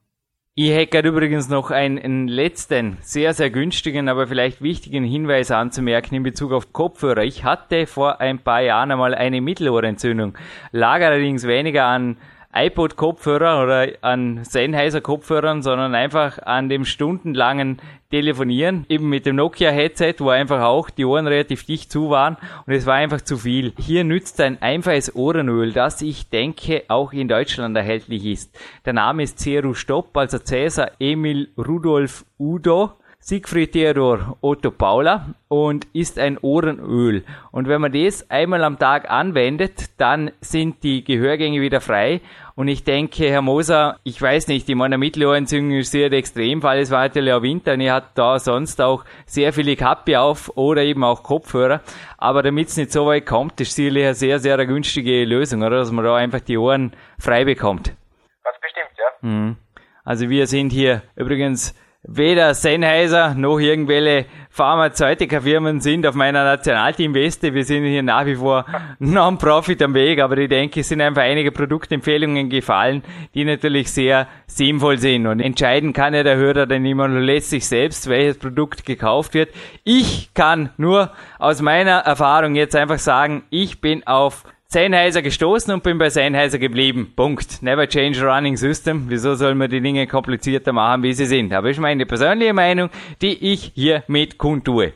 Ich 0.57 0.71
hätte 0.71 0.99
übrigens 0.99 1.49
noch 1.49 1.69
einen, 1.69 1.99
einen, 1.99 2.27
letzten, 2.29 2.97
sehr, 3.01 3.33
sehr 3.33 3.49
günstigen, 3.49 4.07
aber 4.07 4.25
vielleicht 4.27 4.61
wichtigen 4.61 5.03
Hinweis 5.03 5.51
anzumerken 5.51 6.15
in 6.15 6.23
Bezug 6.23 6.53
auf 6.53 6.71
Kopfhörer. 6.71 7.23
Ich 7.23 7.43
hatte 7.43 7.87
vor 7.87 8.21
ein 8.21 8.41
paar 8.41 8.61
Jahren 8.61 8.89
einmal 8.89 9.13
eine 9.13 9.41
Mittelohrentzündung, 9.41 10.37
lag 10.71 11.01
allerdings 11.01 11.45
weniger 11.45 11.83
an 11.85 12.17
iPod-Kopfhörer 12.55 13.61
oder 13.61 13.87
an 14.01 14.43
Sennheiser-Kopfhörern, 14.43 15.61
sondern 15.61 15.93
einfach 15.93 16.39
an 16.39 16.69
dem 16.69 16.85
stundenlangen 16.85 17.81
Telefonieren, 18.09 18.85
eben 18.87 19.09
mit 19.09 19.25
dem 19.25 19.35
Nokia-Headset, 19.35 20.15
wo 20.19 20.29
einfach 20.29 20.61
auch 20.61 20.89
die 20.89 21.03
Ohren 21.03 21.27
relativ 21.27 21.65
dicht 21.65 21.91
zu 21.91 22.09
waren 22.09 22.37
und 22.65 22.73
es 22.73 22.85
war 22.85 22.95
einfach 22.95 23.21
zu 23.21 23.37
viel. 23.37 23.73
Hier 23.77 24.05
nützt 24.05 24.39
ein 24.39 24.61
einfaches 24.61 25.15
Ohrenöl, 25.15 25.73
das 25.73 26.01
ich 26.01 26.29
denke 26.29 26.83
auch 26.87 27.11
in 27.11 27.27
Deutschland 27.27 27.75
erhältlich 27.75 28.25
ist. 28.25 28.57
Der 28.85 28.93
Name 28.93 29.23
ist 29.23 29.39
Ceru 29.39 29.73
Stopp, 29.73 30.15
also 30.15 30.39
Cäsar 30.39 30.91
Emil 30.99 31.49
Rudolf 31.57 32.25
Udo. 32.39 32.93
Siegfried 33.27 33.71
Theodor 33.71 34.37
Otto 34.41 34.69
Paula 34.69 35.33
und 35.47 35.87
ist 35.93 36.19
ein 36.19 36.37
Ohrenöl. 36.37 37.23
Und 37.51 37.67
wenn 37.67 37.81
man 37.81 37.91
das 37.91 38.29
einmal 38.29 38.63
am 38.63 38.77
Tag 38.77 39.09
anwendet, 39.09 39.89
dann 39.97 40.29
sind 40.41 40.83
die 40.83 41.03
Gehörgänge 41.03 41.59
wieder 41.59 41.81
frei. 41.81 42.21
Und 42.57 42.69
ich 42.69 42.85
denke, 42.85 43.29
Herr 43.29 43.41
Moser, 43.41 43.99
ich 44.03 44.21
weiß 44.21 44.47
nicht, 44.47 44.69
in 44.69 44.77
meiner 44.77 44.97
Mittelohrentzündung 44.97 45.77
ist 45.77 45.91
sehr 45.91 46.09
der 46.09 46.19
Extremfall. 46.19 46.79
Es 46.79 46.89
war 46.89 47.01
natürlich 47.01 47.33
auch 47.33 47.41
Winter 47.41 47.73
und 47.73 47.81
ich 47.81 47.89
hatte 47.89 48.07
da 48.15 48.39
sonst 48.39 48.79
auch 48.79 49.03
sehr 49.25 49.51
viele 49.51 49.75
Kappe 49.75 50.17
auf 50.21 50.49
oder 50.55 50.81
eben 50.81 51.03
auch 51.03 51.21
Kopfhörer. 51.21 51.81
Aber 52.17 52.43
damit 52.43 52.69
es 52.69 52.77
nicht 52.77 52.93
so 52.93 53.07
weit 53.07 53.25
kommt, 53.25 53.59
ist 53.59 53.75
sicherlich 53.75 54.05
eine 54.05 54.13
sehr, 54.13 54.39
sehr 54.39 54.53
eine 54.53 54.67
günstige 54.67 55.25
Lösung, 55.25 55.63
oder? 55.63 55.79
Dass 55.79 55.91
man 55.91 56.05
da 56.05 56.15
einfach 56.15 56.39
die 56.39 56.57
Ohren 56.57 56.93
frei 57.19 57.43
bekommt. 57.43 57.93
Ganz 58.41 58.57
bestimmt, 58.61 58.97
ja. 58.97 59.29
Mhm. 59.29 59.57
Also 60.05 60.29
wir 60.29 60.47
sind 60.47 60.71
hier 60.71 61.01
übrigens 61.17 61.75
weder 62.07 62.53
Sennheiser 62.53 63.33
noch 63.33 63.59
irgendwelche 63.59 64.25
Pharmazeutika-Firmen 64.49 65.81
sind 65.81 66.05
auf 66.07 66.15
meiner 66.15 66.43
Nationalteam-Weste. 66.43 67.53
Wir 67.53 67.65
sind 67.65 67.83
hier 67.85 68.03
nach 68.03 68.25
wie 68.25 68.35
vor 68.35 68.65
Non-Profit 68.99 69.81
am 69.81 69.93
Weg, 69.93 70.21
aber 70.21 70.37
ich 70.37 70.49
denke, 70.49 70.79
es 70.79 70.89
sind 70.89 71.01
einfach 71.01 71.23
einige 71.23 71.51
Produktempfehlungen 71.51 72.49
gefallen, 72.49 73.03
die 73.33 73.43
natürlich 73.43 73.91
sehr 73.91 74.27
sinnvoll 74.45 74.97
sind. 74.97 75.27
Und 75.27 75.39
entscheiden 75.39 75.93
kann 75.93 76.13
ja 76.13 76.23
der 76.23 76.37
Hörer 76.37 76.67
dann 76.67 76.85
immer 76.85 77.07
nur 77.07 77.21
letztlich 77.21 77.67
selbst, 77.67 78.07
welches 78.07 78.37
Produkt 78.37 78.85
gekauft 78.85 79.33
wird. 79.33 79.49
Ich 79.83 80.33
kann 80.33 80.69
nur 80.77 81.11
aus 81.39 81.61
meiner 81.61 81.97
Erfahrung 81.99 82.55
jetzt 82.55 82.75
einfach 82.75 82.99
sagen, 82.99 83.43
ich 83.49 83.81
bin 83.81 84.05
auf 84.07 84.43
Sennheiser 84.75 85.21
gestoßen 85.21 85.73
und 85.73 85.83
bin 85.83 85.97
bei 85.97 86.09
Sennheiser 86.09 86.59
geblieben. 86.59 87.13
Punkt. 87.15 87.63
Never 87.63 87.87
change 87.87 88.21
running 88.21 88.57
system. 88.57 89.05
Wieso 89.07 89.33
soll 89.35 89.55
man 89.55 89.69
die 89.69 89.79
Dinge 89.79 90.05
komplizierter 90.05 90.73
machen, 90.73 91.01
wie 91.01 91.13
sie 91.13 91.27
sind? 91.27 91.53
Aber 91.53 91.69
ist 91.69 91.79
meine 91.79 92.05
persönliche 92.05 92.51
Meinung, 92.51 92.89
die 93.21 93.53
ich 93.53 93.71
hier 93.73 94.03
mit 94.07 94.37
kundtue. 94.37 94.91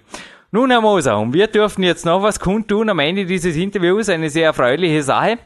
Nun, 0.51 0.69
Herr 0.69 0.81
Moser, 0.81 1.17
und 1.17 1.31
wir 1.31 1.47
dürfen 1.47 1.83
jetzt 1.83 2.05
noch 2.05 2.21
was 2.21 2.41
kundtun 2.41 2.89
am 2.89 2.99
Ende 2.99 3.25
dieses 3.25 3.55
Interviews, 3.55 4.09
eine 4.09 4.29
sehr 4.29 4.47
erfreuliche 4.47 5.01
Sache. 5.01 5.37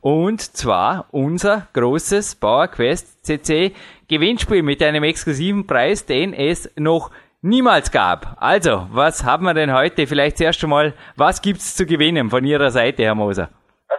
Und 0.00 0.40
zwar 0.40 1.08
unser 1.10 1.68
großes 1.74 2.36
PowerQuest 2.36 3.26
CC 3.26 3.72
Gewinnspiel 4.08 4.62
mit 4.62 4.82
einem 4.82 5.04
exklusiven 5.04 5.66
Preis, 5.66 6.06
den 6.06 6.32
es 6.32 6.70
noch 6.76 7.10
niemals 7.42 7.90
gab. 7.90 8.38
Also, 8.40 8.86
was 8.90 9.22
haben 9.24 9.44
wir 9.44 9.52
denn 9.52 9.74
heute? 9.74 10.06
Vielleicht 10.06 10.38
zuerst 10.38 10.64
einmal, 10.64 10.94
was 11.14 11.42
gibt's 11.42 11.76
zu 11.76 11.84
gewinnen 11.84 12.30
von 12.30 12.42
Ihrer 12.42 12.70
Seite, 12.70 13.02
Herr 13.02 13.14
Moser? 13.14 13.50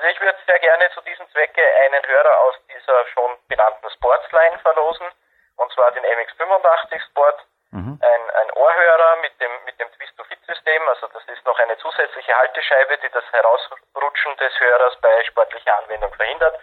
Also 0.04 0.16
ich 0.16 0.20
würde 0.20 0.36
sehr 0.46 0.60
gerne 0.60 0.84
zu 0.92 1.00
diesem 1.08 1.24
Zwecke 1.32 1.64
einen 1.88 2.04
Hörer 2.06 2.36
aus 2.44 2.56
dieser 2.68 3.08
schon 3.16 3.40
benannten 3.48 3.90
Sportsline 3.96 4.60
verlosen, 4.60 5.08
und 5.56 5.72
zwar 5.72 5.94
den 5.94 6.04
MX85 6.04 7.00
Sport. 7.08 7.40
Mhm. 7.72 7.98
Ein, 8.04 8.24
ein 8.36 8.52
Ohrhörer 8.52 9.16
mit 9.22 9.32
dem, 9.40 9.52
mit 9.64 9.80
dem 9.80 9.88
Twist-to-Fit-System, 9.96 10.82
also 10.90 11.08
das 11.08 11.24
ist 11.32 11.46
noch 11.46 11.58
eine 11.58 11.78
zusätzliche 11.78 12.36
Haltescheibe, 12.36 13.00
die 13.00 13.10
das 13.16 13.24
Herausrutschen 13.32 14.36
des 14.44 14.52
Hörers 14.60 15.00
bei 15.00 15.24
sportlicher 15.24 15.80
Anwendung 15.80 16.14
verhindert. 16.16 16.60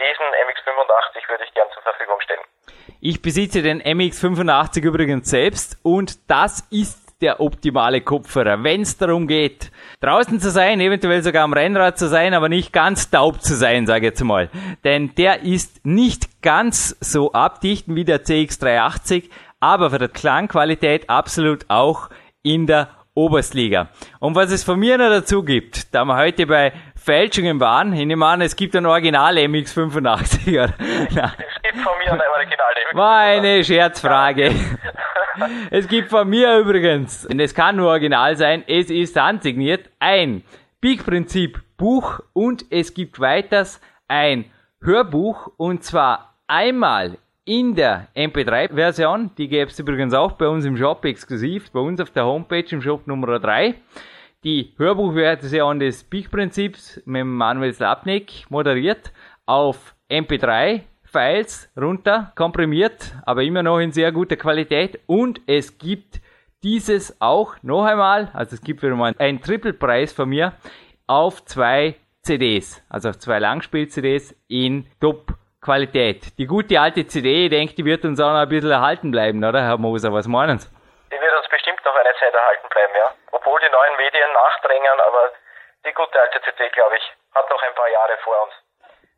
Diesen 0.00 0.26
MX85 0.48 1.28
würde 1.28 1.44
ich 1.44 1.52
gern 1.52 1.68
zur 1.74 1.82
Verfügung 1.82 2.18
stellen. 2.22 2.44
Ich 3.02 3.20
besitze 3.20 3.60
den 3.60 3.82
MX85 3.82 4.88
übrigens 4.88 5.28
selbst 5.28 5.76
und 5.84 6.30
das 6.30 6.64
ist 6.72 7.09
der 7.20 7.40
optimale 7.40 8.00
Kopfhörer, 8.00 8.62
wenn 8.64 8.82
es 8.82 8.96
darum 8.96 9.26
geht, 9.26 9.70
draußen 10.00 10.40
zu 10.40 10.50
sein, 10.50 10.80
eventuell 10.80 11.22
sogar 11.22 11.44
am 11.44 11.52
Rennrad 11.52 11.98
zu 11.98 12.08
sein, 12.08 12.34
aber 12.34 12.48
nicht 12.48 12.72
ganz 12.72 13.10
taub 13.10 13.42
zu 13.42 13.54
sein, 13.54 13.86
sage 13.86 14.06
ich 14.06 14.12
jetzt 14.12 14.24
mal. 14.24 14.48
Denn 14.84 15.14
der 15.16 15.42
ist 15.42 15.84
nicht 15.84 16.42
ganz 16.42 16.96
so 17.00 17.32
abdichten 17.32 17.94
wie 17.96 18.04
der 18.04 18.24
CX380, 18.24 19.30
aber 19.60 19.90
für 19.90 19.98
die 19.98 20.08
Klangqualität 20.08 21.10
absolut 21.10 21.66
auch 21.68 22.08
in 22.42 22.66
der 22.66 22.88
Oberstliga. 23.14 23.88
Und 24.18 24.34
was 24.34 24.50
es 24.50 24.64
von 24.64 24.78
mir 24.78 24.96
noch 24.96 25.10
dazu 25.10 25.42
gibt, 25.42 25.94
da 25.94 26.04
wir 26.04 26.16
heute 26.16 26.46
bei 26.46 26.72
Fälschungen 26.96 27.60
waren, 27.60 27.92
ich 27.92 28.06
nehme 28.06 28.24
an, 28.24 28.40
es 28.40 28.56
gibt 28.56 28.76
ein 28.76 28.86
Original 28.86 29.36
MX85. 29.36 30.52
Oder? 30.52 30.74
Es 30.74 31.62
gibt 31.62 31.78
von 31.82 31.98
mir 31.98 32.12
ein 32.12 32.20
Original 32.20 32.72
MX85. 32.92 32.96
War 32.96 33.18
eine 33.18 33.64
Scherzfrage. 33.64 34.54
es 35.70 35.88
gibt 35.88 36.10
von 36.10 36.28
mir 36.28 36.58
übrigens, 36.58 37.26
und 37.26 37.40
es 37.40 37.54
kann 37.54 37.76
nur 37.76 37.88
original 37.88 38.36
sein, 38.36 38.64
es 38.66 38.90
ist 38.90 39.20
handsigniert, 39.20 39.90
ein 39.98 40.42
Peak-Prinzip 40.80 41.60
Buch 41.76 42.20
und 42.32 42.64
es 42.70 42.94
gibt 42.94 43.20
weiters 43.20 43.80
ein 44.08 44.46
Hörbuch 44.82 45.50
und 45.56 45.84
zwar 45.84 46.34
einmal 46.46 47.18
in 47.44 47.74
der 47.74 48.08
MP3-Version, 48.14 49.30
die 49.36 49.48
gäbe 49.48 49.70
es 49.70 49.78
übrigens 49.78 50.14
auch 50.14 50.32
bei 50.32 50.46
uns 50.46 50.64
im 50.64 50.76
Shop 50.76 51.04
exklusiv, 51.04 51.70
bei 51.70 51.80
uns 51.80 52.00
auf 52.00 52.10
der 52.10 52.24
Homepage 52.24 52.66
im 52.70 52.82
Shop 52.82 53.06
Nummer 53.06 53.38
3. 53.38 53.74
Die 54.44 54.72
Hörbuchversion 54.76 55.80
des 55.80 56.04
Peak-Prinzips 56.04 57.02
mit 57.04 57.24
Manuel 57.24 57.74
Slapnik 57.74 58.46
moderiert 58.48 59.12
auf 59.46 59.94
MP3 60.10 60.82
Files 61.10 61.68
runter, 61.76 62.32
komprimiert, 62.36 63.12
aber 63.26 63.42
immer 63.42 63.62
noch 63.62 63.78
in 63.78 63.92
sehr 63.92 64.12
guter 64.12 64.36
Qualität. 64.36 65.00
Und 65.06 65.40
es 65.46 65.78
gibt 65.78 66.20
dieses 66.62 67.20
auch 67.20 67.56
noch 67.62 67.84
einmal, 67.84 68.30
also 68.34 68.54
es 68.54 68.62
gibt 68.62 68.82
wieder 68.82 68.94
mal 68.94 69.14
einen 69.18 69.42
Triple-Preis 69.42 70.12
von 70.12 70.28
mir 70.28 70.52
auf 71.06 71.44
zwei 71.46 71.96
CDs, 72.22 72.82
also 72.88 73.08
auf 73.08 73.18
zwei 73.18 73.38
Langspiel-CDs 73.38 74.36
in 74.48 74.86
Top-Qualität. 75.00 76.38
Die 76.38 76.46
gute 76.46 76.80
alte 76.80 77.06
CD, 77.06 77.46
ich 77.46 77.50
denke, 77.50 77.74
die 77.74 77.84
wird 77.84 78.04
uns 78.04 78.20
auch 78.20 78.30
noch 78.30 78.40
ein 78.40 78.48
bisschen 78.48 78.70
erhalten 78.70 79.10
bleiben, 79.10 79.42
oder 79.42 79.62
Herr 79.62 79.78
Moser? 79.78 80.12
Was 80.12 80.28
meinen 80.28 80.58
Sie? 80.58 80.68
Die 81.10 81.20
wird 81.20 81.34
uns 81.36 81.48
bestimmt 81.48 81.80
noch 81.84 81.96
eine 81.96 82.14
Zeit 82.20 82.34
erhalten 82.34 82.68
bleiben, 82.70 82.92
ja. 82.94 83.10
Obwohl 83.32 83.58
die 83.60 83.72
neuen 83.72 83.96
Medien 83.96 84.30
nachdrängen, 84.32 85.00
aber 85.08 85.32
die 85.84 85.92
gute 85.92 86.20
alte 86.20 86.40
CD, 86.42 86.68
glaube 86.70 86.96
ich, 86.96 87.02
hat 87.34 87.48
noch 87.48 87.62
ein 87.62 87.74
paar 87.74 87.90
Jahre 87.90 88.18
vor 88.22 88.36
uns. 88.44 88.52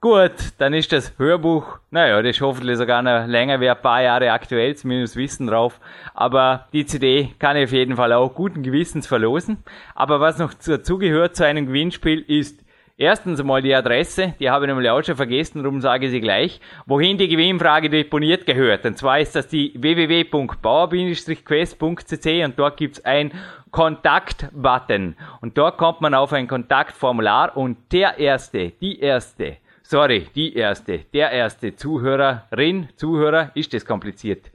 Gut, 0.02 0.32
dann 0.58 0.74
ist 0.74 0.90
das 0.90 1.16
Hörbuch, 1.16 1.78
naja, 1.92 2.20
das 2.20 2.34
ist 2.34 2.40
hoffentlich 2.40 2.76
sogar 2.76 3.02
noch 3.02 3.24
länger, 3.28 3.60
wie 3.60 3.70
ein 3.70 3.80
paar 3.80 4.02
Jahre 4.02 4.32
aktuell, 4.32 4.74
zumindest 4.74 5.14
Wissen 5.14 5.46
drauf. 5.46 5.78
Aber 6.12 6.66
die 6.72 6.84
CD 6.84 7.32
kann 7.38 7.56
ich 7.56 7.66
auf 7.66 7.72
jeden 7.72 7.94
Fall 7.94 8.12
auch 8.12 8.34
guten 8.34 8.64
Gewissens 8.64 9.06
verlosen. 9.06 9.58
Aber 9.94 10.18
was 10.18 10.38
noch 10.38 10.54
dazu 10.54 10.98
gehört 10.98 11.36
zu 11.36 11.46
einem 11.46 11.66
Gewinnspiel 11.66 12.24
ist 12.26 12.64
erstens 12.96 13.38
einmal 13.38 13.62
die 13.62 13.76
Adresse, 13.76 14.34
die 14.40 14.50
habe 14.50 14.64
ich 14.64 14.70
nämlich 14.70 14.90
auch 14.90 15.04
schon 15.04 15.14
vergessen, 15.14 15.62
darum 15.62 15.80
sage 15.80 16.06
ich 16.06 16.10
sie 16.10 16.20
gleich, 16.20 16.60
wohin 16.84 17.16
die 17.16 17.28
Gewinnfrage 17.28 17.88
deponiert 17.88 18.44
gehört. 18.44 18.84
Und 18.84 18.98
zwar 18.98 19.20
ist 19.20 19.36
das 19.36 19.46
die 19.46 19.72
www.bauer-quest.cc 19.76 22.44
und 22.44 22.58
dort 22.58 22.76
gibt's 22.76 23.04
ein 23.04 23.30
Kontakt-Button. 23.70 25.14
Und 25.40 25.56
dort 25.56 25.78
kommt 25.78 26.00
man 26.00 26.14
auf 26.14 26.32
ein 26.32 26.48
Kontaktformular 26.48 27.56
und 27.56 27.76
der 27.92 28.18
erste, 28.18 28.72
die 28.80 28.98
erste, 28.98 29.58
sorry, 29.92 30.20
die 30.34 30.56
erste, 30.56 31.00
der 31.12 31.32
erste 31.32 31.76
Zuhörerin, 31.76 32.88
Zuhörer, 32.96 33.50
ist 33.54 33.74
das 33.74 33.84
kompliziert, 33.84 34.50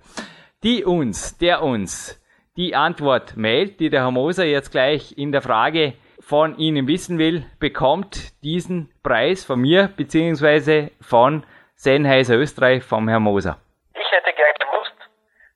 die 0.63 0.83
uns, 0.83 1.37
der 1.37 1.61
uns 1.61 2.19
die 2.55 2.73
Antwort 2.73 3.37
mailt, 3.37 3.79
die 3.79 3.91
der 3.91 4.01
Herr 4.01 4.09
Moser 4.09 4.45
jetzt 4.45 4.71
gleich 4.71 5.15
in 5.15 5.31
der 5.31 5.43
Frage 5.43 5.93
von 6.19 6.57
Ihnen 6.57 6.87
wissen 6.87 7.19
will, 7.19 7.45
bekommt 7.59 8.33
diesen 8.41 8.89
Preis 9.03 9.45
von 9.45 9.59
mir 9.61 9.93
beziehungsweise 9.95 10.89
von 11.01 11.45
Sennheiser 11.75 12.35
Österreich 12.35 12.83
vom 12.83 13.07
Herrn 13.07 13.21
Moser. 13.21 13.61
Ich 13.93 14.09
hätte 14.09 14.33
gern 14.33 14.55
gewusst, 14.57 14.97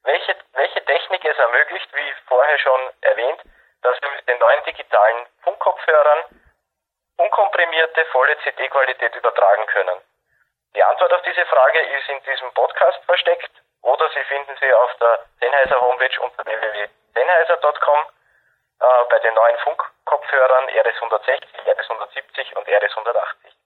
welche, 0.03 0.35
welche 0.53 0.85
Technik 0.85 1.25
es 1.25 1.37
ermöglicht, 1.39 1.89
wie 1.95 2.09
vorher 2.27 2.59
schon 2.59 2.81
erwähnt, 3.01 3.41
dass 3.81 3.97
wir 3.99 4.11
mit 4.15 4.29
den 4.29 4.37
neuen 4.37 4.61
digitalen 4.63 5.25
Funkkopfhörern 5.41 6.19
unkomprimierte, 7.21 8.05
volle 8.05 8.37
CD-Qualität 8.39 9.15
übertragen 9.15 9.65
können? 9.67 10.01
Die 10.75 10.83
Antwort 10.83 11.13
auf 11.13 11.21
diese 11.23 11.45
Frage 11.45 11.79
ist 11.79 12.09
in 12.09 12.23
diesem 12.23 12.51
Podcast 12.53 13.03
versteckt 13.05 13.51
oder 13.81 14.09
Sie 14.09 14.23
finden 14.23 14.55
sie 14.59 14.73
auf 14.73 14.95
der 14.99 15.19
Sennheiser 15.39 15.81
Homepage 15.81 16.21
unter 16.21 16.45
www.sennheiser.com 16.45 17.99
äh, 18.79 18.85
bei 19.09 19.19
den 19.19 19.33
neuen 19.33 19.57
Funkkopfhörern 19.57 20.65
RS160, 20.69 21.43
RS170 21.65 22.55
und 22.55 22.67
RS180. 22.67 23.60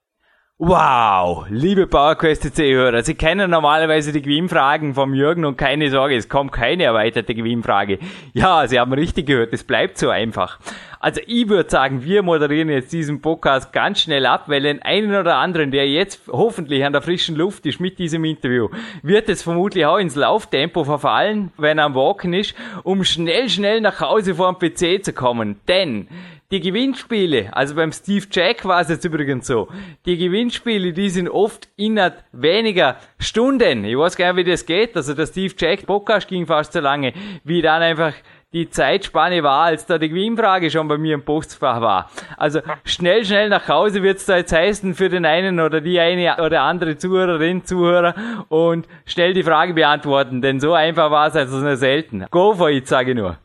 Wow, 0.58 1.44
liebe 1.50 1.86
PowerQuest-C-Hörer, 1.86 3.02
Sie 3.02 3.14
kennen 3.14 3.50
normalerweise 3.50 4.10
die 4.10 4.22
Gewinnfragen 4.22 4.94
vom 4.94 5.12
Jürgen 5.12 5.44
und 5.44 5.58
keine 5.58 5.90
Sorge, 5.90 6.16
es 6.16 6.30
kommt 6.30 6.52
keine 6.52 6.84
erweiterte 6.84 7.34
Gewinnfrage. 7.34 7.98
Ja, 8.32 8.66
Sie 8.66 8.80
haben 8.80 8.94
richtig 8.94 9.26
gehört, 9.26 9.52
es 9.52 9.64
bleibt 9.64 9.98
so 9.98 10.08
einfach. 10.08 10.58
Also 10.98 11.20
ich 11.26 11.50
würde 11.50 11.68
sagen, 11.68 12.04
wir 12.04 12.22
moderieren 12.22 12.70
jetzt 12.70 12.90
diesen 12.90 13.20
Podcast 13.20 13.70
ganz 13.74 14.00
schnell 14.00 14.24
ab, 14.24 14.44
weil 14.46 14.62
den 14.62 14.80
einen 14.80 15.14
oder 15.14 15.36
anderen, 15.36 15.72
der 15.72 15.90
jetzt 15.90 16.22
hoffentlich 16.32 16.86
an 16.86 16.94
der 16.94 17.02
frischen 17.02 17.36
Luft 17.36 17.66
ist 17.66 17.78
mit 17.78 17.98
diesem 17.98 18.24
Interview, 18.24 18.70
wird 19.02 19.28
es 19.28 19.42
vermutlich 19.42 19.84
auch 19.84 19.98
ins 19.98 20.16
Lauftempo 20.16 20.84
verfallen, 20.84 21.52
wenn 21.58 21.76
er 21.76 21.84
am 21.84 21.94
Walken 21.94 22.32
ist, 22.32 22.54
um 22.82 23.04
schnell, 23.04 23.50
schnell 23.50 23.82
nach 23.82 24.00
Hause 24.00 24.36
vor 24.36 24.54
dem 24.54 24.58
PC 24.58 25.04
zu 25.04 25.12
kommen. 25.12 25.60
Denn 25.68 26.08
die 26.50 26.60
Gewinnspiele, 26.60 27.50
also 27.52 27.74
beim 27.74 27.90
Steve 27.90 28.24
Jack 28.30 28.64
war 28.64 28.80
es 28.80 28.88
jetzt 28.88 29.04
übrigens 29.04 29.48
so, 29.48 29.68
die 30.04 30.16
Gewinnspiele, 30.16 30.92
die 30.92 31.10
sind 31.10 31.28
oft 31.28 31.68
innerhalb 31.76 32.22
weniger 32.30 32.96
Stunden. 33.18 33.84
Ich 33.84 33.98
weiß 33.98 34.16
gar 34.16 34.32
nicht, 34.32 34.46
wie 34.46 34.50
das 34.50 34.64
geht. 34.64 34.96
Also 34.96 35.14
der 35.14 35.26
Steve 35.26 35.54
Jack 35.58 35.86
Podcast 35.86 36.28
ging 36.28 36.46
fast 36.46 36.72
so 36.72 36.80
lange, 36.80 37.12
wie 37.42 37.62
dann 37.62 37.82
einfach 37.82 38.12
die 38.52 38.70
Zeitspanne 38.70 39.42
war, 39.42 39.64
als 39.64 39.86
da 39.86 39.98
die 39.98 40.08
Gewinnfrage 40.08 40.70
schon 40.70 40.86
bei 40.86 40.96
mir 40.96 41.14
im 41.14 41.24
Postfach 41.24 41.80
war. 41.80 42.10
Also 42.36 42.60
schnell, 42.84 43.24
schnell 43.24 43.48
nach 43.48 43.68
Hause 43.68 44.02
wird 44.02 44.18
es 44.18 44.26
da 44.26 44.36
jetzt 44.36 44.52
heißen 44.52 44.94
für 44.94 45.08
den 45.08 45.26
einen 45.26 45.58
oder 45.58 45.80
die 45.80 45.98
eine 45.98 46.36
oder 46.40 46.62
andere 46.62 46.96
Zuhörerin, 46.96 47.64
Zuhörer 47.64 48.14
und 48.48 48.86
schnell 49.04 49.34
die 49.34 49.42
Frage 49.42 49.74
beantworten, 49.74 50.42
denn 50.42 50.60
so 50.60 50.74
einfach 50.74 51.10
war 51.10 51.26
es 51.26 51.34
also 51.34 51.58
nur 51.58 51.76
selten. 51.76 52.24
Go 52.30 52.54
for 52.54 52.70
it, 52.70 52.86
sage 52.86 53.10
ich 53.10 53.16
nur. 53.16 53.36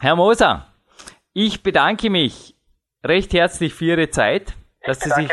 Herr 0.00 0.16
Moser, 0.16 0.66
ich 1.32 1.62
bedanke 1.62 2.10
mich 2.10 2.54
recht 3.04 3.32
herzlich 3.32 3.74
für 3.74 3.84
Ihre 3.86 4.10
Zeit, 4.10 4.54
dass 4.84 5.00
Sie 5.00 5.10
sich 5.10 5.30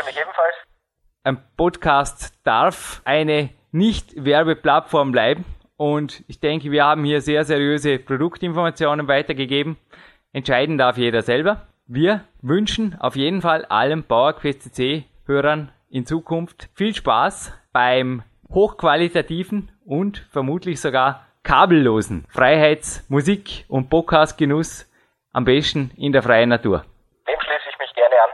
ein 1.24 1.38
Podcast 1.56 2.34
darf 2.44 3.02
eine 3.04 3.50
nicht 3.72 4.24
Werbeplattform 4.24 5.12
bleiben 5.12 5.44
Und 5.76 6.24
ich 6.26 6.40
denke, 6.40 6.70
wir 6.72 6.84
haben 6.84 7.04
hier 7.04 7.20
sehr 7.20 7.44
seriöse 7.44 7.98
Produktinformationen 7.98 9.06
weitergegeben. 9.06 9.76
Entscheiden 10.32 10.76
darf 10.76 10.98
jeder 10.98 11.22
selber. 11.22 11.68
Wir 11.86 12.24
wünschen 12.42 12.96
auf 13.00 13.14
jeden 13.14 13.42
Fall 13.42 13.64
allen 13.66 14.02
PowerQuest 14.02 14.74
CC 14.74 15.04
Hörern 15.26 15.70
in 15.88 16.04
Zukunft 16.04 16.68
viel 16.74 16.94
Spaß 16.94 17.52
beim 17.72 18.22
hochqualitativen 18.50 19.70
und 19.84 20.18
vermutlich 20.30 20.80
sogar 20.80 21.26
kabellosen 21.44 22.24
Freiheitsmusik- 22.28 23.64
und 23.68 23.88
Podcastgenuss 23.88 24.86
am 25.32 25.44
besten 25.44 25.90
in 25.96 26.12
der 26.12 26.22
freien 26.22 26.48
Natur. 26.48 26.84
Dem 27.26 27.40
schließe 27.40 27.68
ich 27.70 27.78
mich 27.78 27.94
gerne 27.94 28.14
an. 28.24 28.30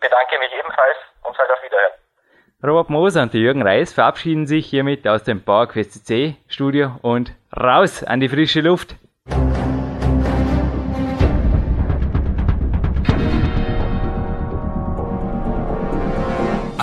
Bedanke 0.00 0.38
mich 0.38 0.52
ebenfalls 0.58 0.96
und 1.22 1.36
sage 1.36 1.52
auf 1.52 1.62
Wiederhören. 1.62 1.92
Robert 2.62 2.90
Moser 2.90 3.22
und 3.22 3.34
Jürgen 3.34 3.62
Reis 3.62 3.92
verabschieden 3.92 4.46
sich 4.46 4.66
hiermit 4.66 5.06
aus 5.06 5.22
dem 5.24 5.44
PowerQuest 5.44 6.06
C 6.06 6.36
Studio 6.48 6.98
und 7.02 7.32
raus 7.54 8.02
an 8.02 8.20
die 8.20 8.28
frische 8.28 8.60
Luft. 8.60 8.96